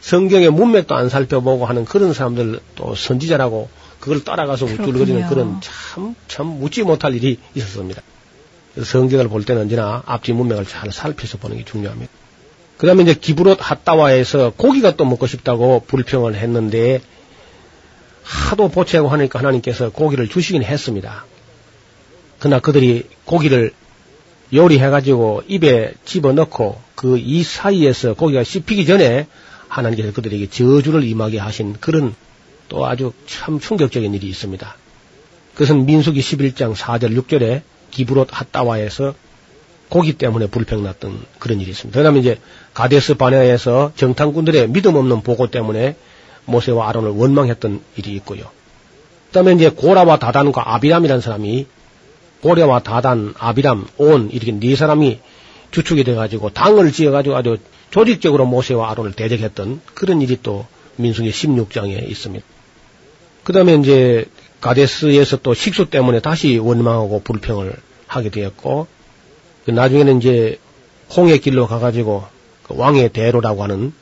[0.00, 3.68] 성경의 문맥도 안 살펴보고 하는 그런 사람들 또 선지자라고
[4.00, 5.28] 그걸 따라가서 우쭐거리는.
[5.28, 8.02] 그런 참, 참 묻지 못할 일이 있었습니다.
[8.80, 12.10] 성경을 볼 때는 언제나 앞뒤 문맥을 잘 살펴서 보는 게 중요합니다.
[12.78, 17.00] 그 다음에 이제 기브롯 핫다와에서 고기가 또 먹고 싶다고 불평을 했는데
[18.22, 21.24] 하도 보채고 하니까 하나님께서 고기를 주시긴 했습니다.
[22.38, 23.72] 그러나 그들이 고기를
[24.52, 29.26] 요리해가지고 입에 집어넣고 그 이 사이에서 고기가 씹히기 전에
[29.66, 32.14] 하나님께서 그들에게 저주를 임하게 하신 그런
[32.68, 34.76] 또 아주 참 충격적인 일이 있습니다.
[35.54, 37.62] 그것은 민수기 11장 4절 6절에
[37.92, 39.14] 기브롯 핫다와에서
[39.88, 41.96] 고기 때문에 불평났던 그런 일이 있습니다.
[41.96, 42.40] 그 다음에 이제
[42.74, 45.96] 가데스 바네아에서 정탐꾼들의 믿음 없는 보고 때문에
[46.46, 48.44] 모세와 아론을 원망했던 일이 있고요.
[49.28, 51.66] 그 다음에 이제 고라와 다단과 아비람이라는 사람이
[52.40, 55.20] 고려와 다단, 아비람, 온 이렇게 네 사람이
[55.70, 57.58] 주축이 돼가지고 당을 지어가지고 아주
[57.90, 60.66] 조직적으로 모세와 아론을 대적했던 그런 일이 또
[60.96, 62.44] 민수기 16장에 있습니다.
[63.44, 64.24] 그 다음에 이제
[64.62, 67.74] 가데스에서 또 식수 때문에 다시 원망하고 불평을
[68.06, 68.86] 하게 되었고
[69.66, 70.58] 그 나중에는 이제
[71.14, 72.24] 홍해 길로 가가지고
[72.62, 73.92] 그 왕의 대로라고 하는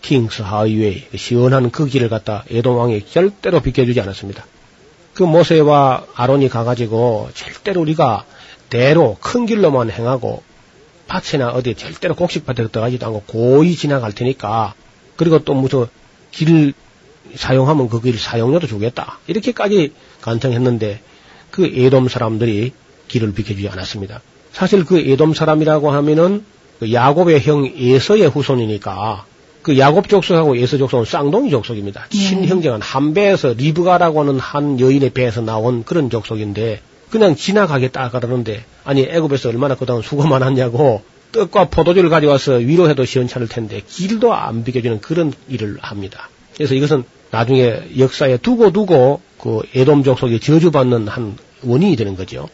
[0.00, 4.46] 킹스 하이웨이 그 시원한 그 길을 갖다 에돔 왕이 절대로 비켜주지 않았습니다.
[5.12, 8.24] 그 모세와 아론이 가가지고 절대로 우리가
[8.70, 10.42] 대로 큰 길로만 행하고
[11.08, 14.74] 밭이나 어디 절대로 곡식밭에 들어가지도 않고 고이 지나갈 테니까
[15.16, 15.86] 그리고 또 무슨
[16.30, 16.72] 길
[17.34, 21.00] 사용하면 그길 사용료도 주겠다 이렇게까지 간청했는데
[21.50, 22.72] 그 에돔 사람들이
[23.08, 24.20] 길을 비켜주지 않았습니다.
[24.52, 26.44] 사실 그 에돔 사람이라고 하면은
[26.78, 29.24] 그 야곱의 형 에서의 후손이니까
[29.62, 32.06] 그 야곱 족속하고 에서 족속은 쌍둥이 족속입니다.
[32.12, 32.18] 예.
[32.18, 39.02] 친형제간 한 배에서 리브가라고 하는 한 여인의 배에서 나온 그런 족속인데 그냥 지나가겠다 그러는데 아니
[39.02, 41.02] 애굽에서 얼마나 그동안 수고 많았냐고
[41.32, 46.28] 떡과 포도주를 가져와서 위로해도 시원찮을 텐데 길도 안 비켜주는 그런 일을 합니다.
[46.54, 52.48] 그래서 이것은 나중에 역사에 두고 두고 그 에돔 족속이 저주받는 한 원인이 되는 거죠.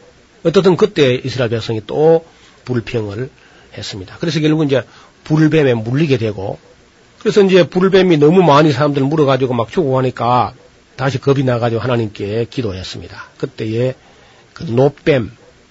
[0.45, 2.24] 어떻든 그때 이스라엘 백성이 또
[2.64, 3.31] 불평을
[3.77, 4.16] 했습니다.
[4.20, 4.83] 그래서 결국 이제
[5.24, 6.59] 불뱀에 물리게 되고
[7.18, 10.55] 그래서 이제 불뱀이 너무 많이 사람들 물어가지고 막 죽어가니까
[10.97, 13.24] 다시 겁이 나가지고 하나님께 기도했습니다.
[13.39, 13.95] 그때에
[14.55, 15.31] 그 노뱀,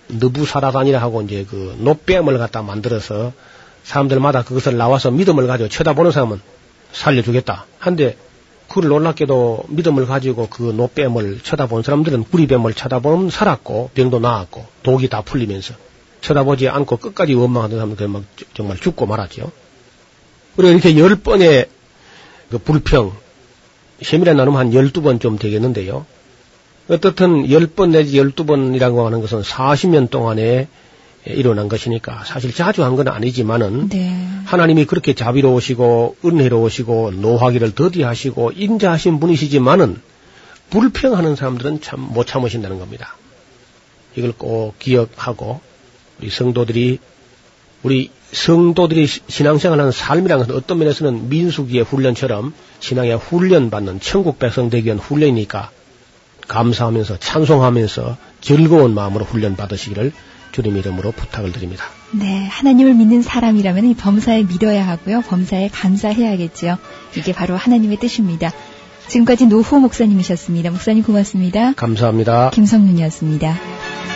[0.09, 3.33] 느부사라단이라 하고 이제 그 노뱀을 갖다 만들어서
[3.83, 6.41] 사람들마다 그것을 나와서 믿음을 가지고 쳐다보는 사람은
[6.91, 7.65] 살려주겠다.
[7.79, 8.17] 한데
[8.67, 15.21] 그를 놀랍게도 믿음을 가지고 그 노뱀을 쳐다본 사람들은 구리뱀을 쳐다보면 살았고 병도 나았고 독이 다
[15.21, 15.73] 풀리면서
[16.21, 19.51] 쳐다보지 않고 끝까지 원망하던 사람들은 막 정말 죽고 말았죠.
[20.55, 21.67] 그리고 이렇게 열 번의
[22.49, 23.13] 그 불평,
[24.01, 26.05] 세밀에 나누면 한 열두 번 좀 되겠는데요.
[26.87, 30.67] 어떻든 열 번 내지 열두 번이라고 하는 것은 40년 동안에
[31.27, 34.27] 일어난 것이니까 사실 자주 한 건 아니지만은 네.
[34.45, 40.01] 하나님이 그렇게 자비로우시고 은혜로우시고 노하기를 더디하시고 인자하신 분이시지만은
[40.69, 43.15] 불평하는 사람들은 참 못 참으신다는 겁니다.
[44.15, 45.59] 이걸 꼭 기억하고
[46.21, 46.99] 우리 성도들이
[47.83, 54.97] 우리 성도들이 신앙생활하는 삶이라는 것은 어떤 면에서는 민수기의 훈련처럼 신앙의 훈련받는 천국 백성 되기 위한
[54.99, 55.69] 훈련이니까
[56.47, 60.13] 감사하면서 찬송하면서 즐거운 마음으로 훈련 받으시기를
[60.55, 61.83] 주님 이름으로 부탁을 드립니다.
[62.11, 65.19] 네, 하나님을 믿는 사람이라면 이 범사에 믿어야 하고요.
[65.19, 66.77] 범사에 감사해야겠죠.
[67.17, 68.53] 이게 바로 하나님의 뜻입니다.
[69.09, 70.71] 지금까지 노후 목사님이셨습니다.
[70.71, 71.73] 목사님 고맙습니다.
[71.73, 72.51] 감사합니다.
[72.51, 74.14] 김성윤이었습니다.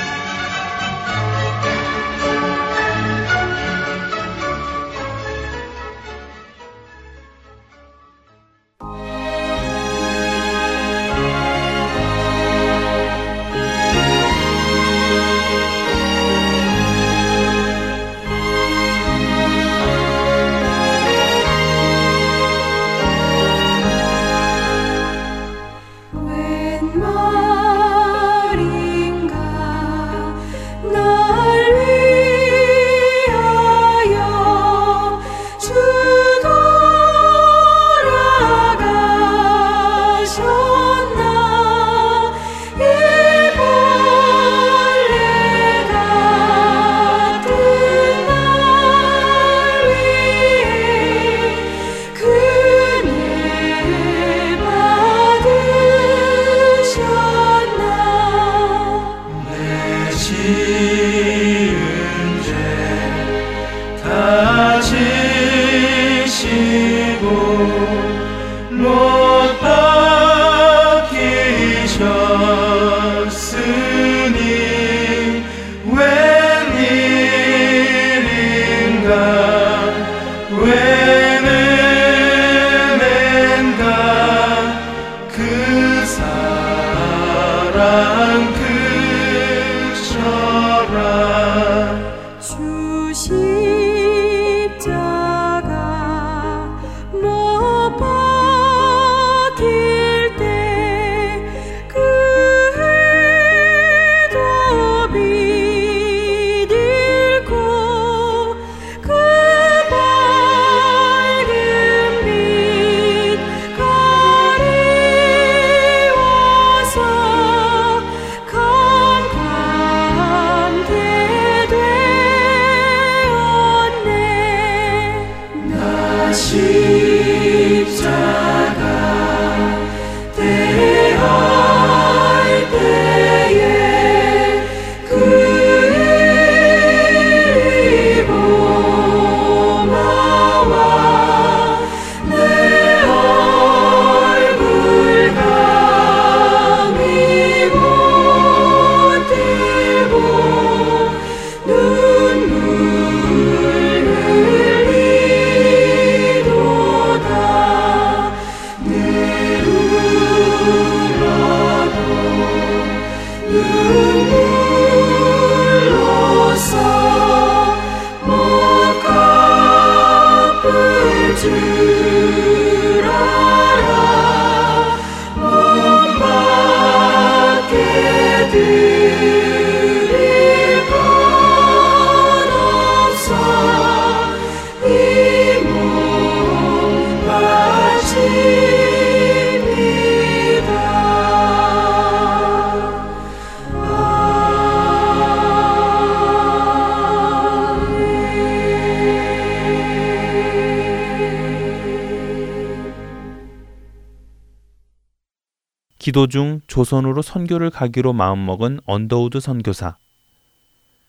[206.09, 209.95] 기도 중 조선으로 선교를 가기로 마음먹은 언더우드 선교사.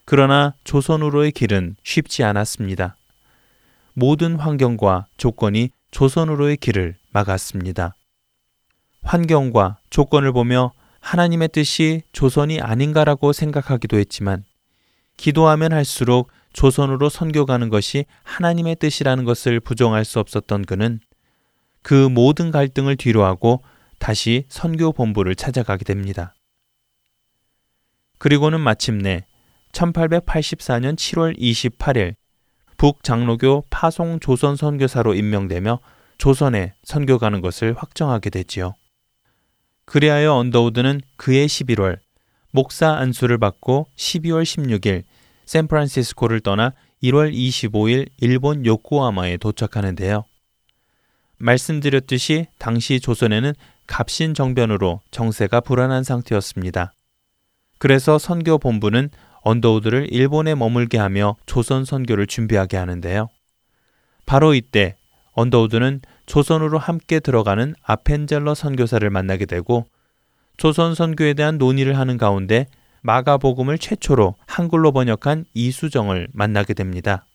[0.05, 2.99] 그러나 조선으로의 길은 쉽지 않았습니다.
[3.95, 7.95] 모든 환경과 조건이 조선으로의 길을 막았습니다.
[9.03, 14.45] 환경과 조건을 보며 하나님의 뜻이 조선이 아닌가라고 생각하기도 했지만
[15.17, 21.01] 기도하면 할수록 조선으로 선교 가는 것이 하나님의 뜻이라는 것을 부정할 수 없었던 그는
[21.81, 23.63] 그 모든 갈등을 뒤로하고
[24.01, 26.35] 다시 선교 본부를 찾아가게 됩니다.
[28.19, 29.27] 그리고는 마침내
[29.73, 32.15] 1884년 7월 28일
[32.77, 35.79] 북장로교 파송 조선 선교사로 임명되며
[36.19, 38.75] 조선에 선교 가는 것을 확정하게 되지요.
[39.85, 41.99] 그리하여 언더우드는 그해 11월
[42.53, 45.05] 목사 안수를 받고 12월 16일
[45.45, 46.73] 샌프란시스코를 떠나
[47.03, 50.25] 1월 25일 일본 요코하마에 도착하는데요.
[51.39, 53.55] 말씀드렸듯이 당시 조선에는
[53.91, 56.93] 갑신 정변으로 정세가 불안한 상태였습니다.
[57.79, 59.11] 그래서 선교 본부는
[59.43, 63.29] 언더우드를 일본에 머물게 하며 조선 선교를 준비하게 하는데요.
[64.27, 64.95] 바로 이때
[65.33, 69.87] 언더우드는 조선으로 함께 들어가는 아펜젤러 선교사를 만나게 되고
[70.57, 72.67] 조선 선교에 대한 논의를 하는 가운데
[73.03, 77.27] 마가복음을 최초로 한글로 번역한 이수정을 만나게 됩니다.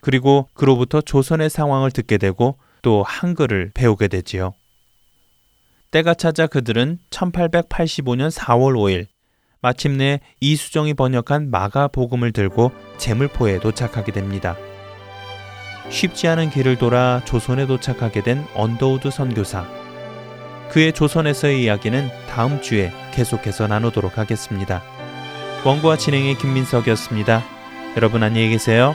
[0.00, 4.54] 그리고 그로부터 조선의 상황을 듣게 되고 또 한글을 배우게 되지요.
[5.90, 9.06] 때가 차자 그들은 1885년 4월 5일
[9.60, 14.56] 마침내 이수정이 번역한 마가 복음을 들고 제물포에 도착하게 됩니다.
[15.90, 19.66] 쉽지 않은 길을 돌아 조선에 도착하게 된 언더우드 선교사.
[20.70, 24.82] 그의 조선에서의 이야기는 다음 주에 계속해서 나누도록 하겠습니다.
[25.64, 27.42] 원고와 진행의 김민석이었습니다.
[27.96, 28.94] 여러분 안녕히 계세요.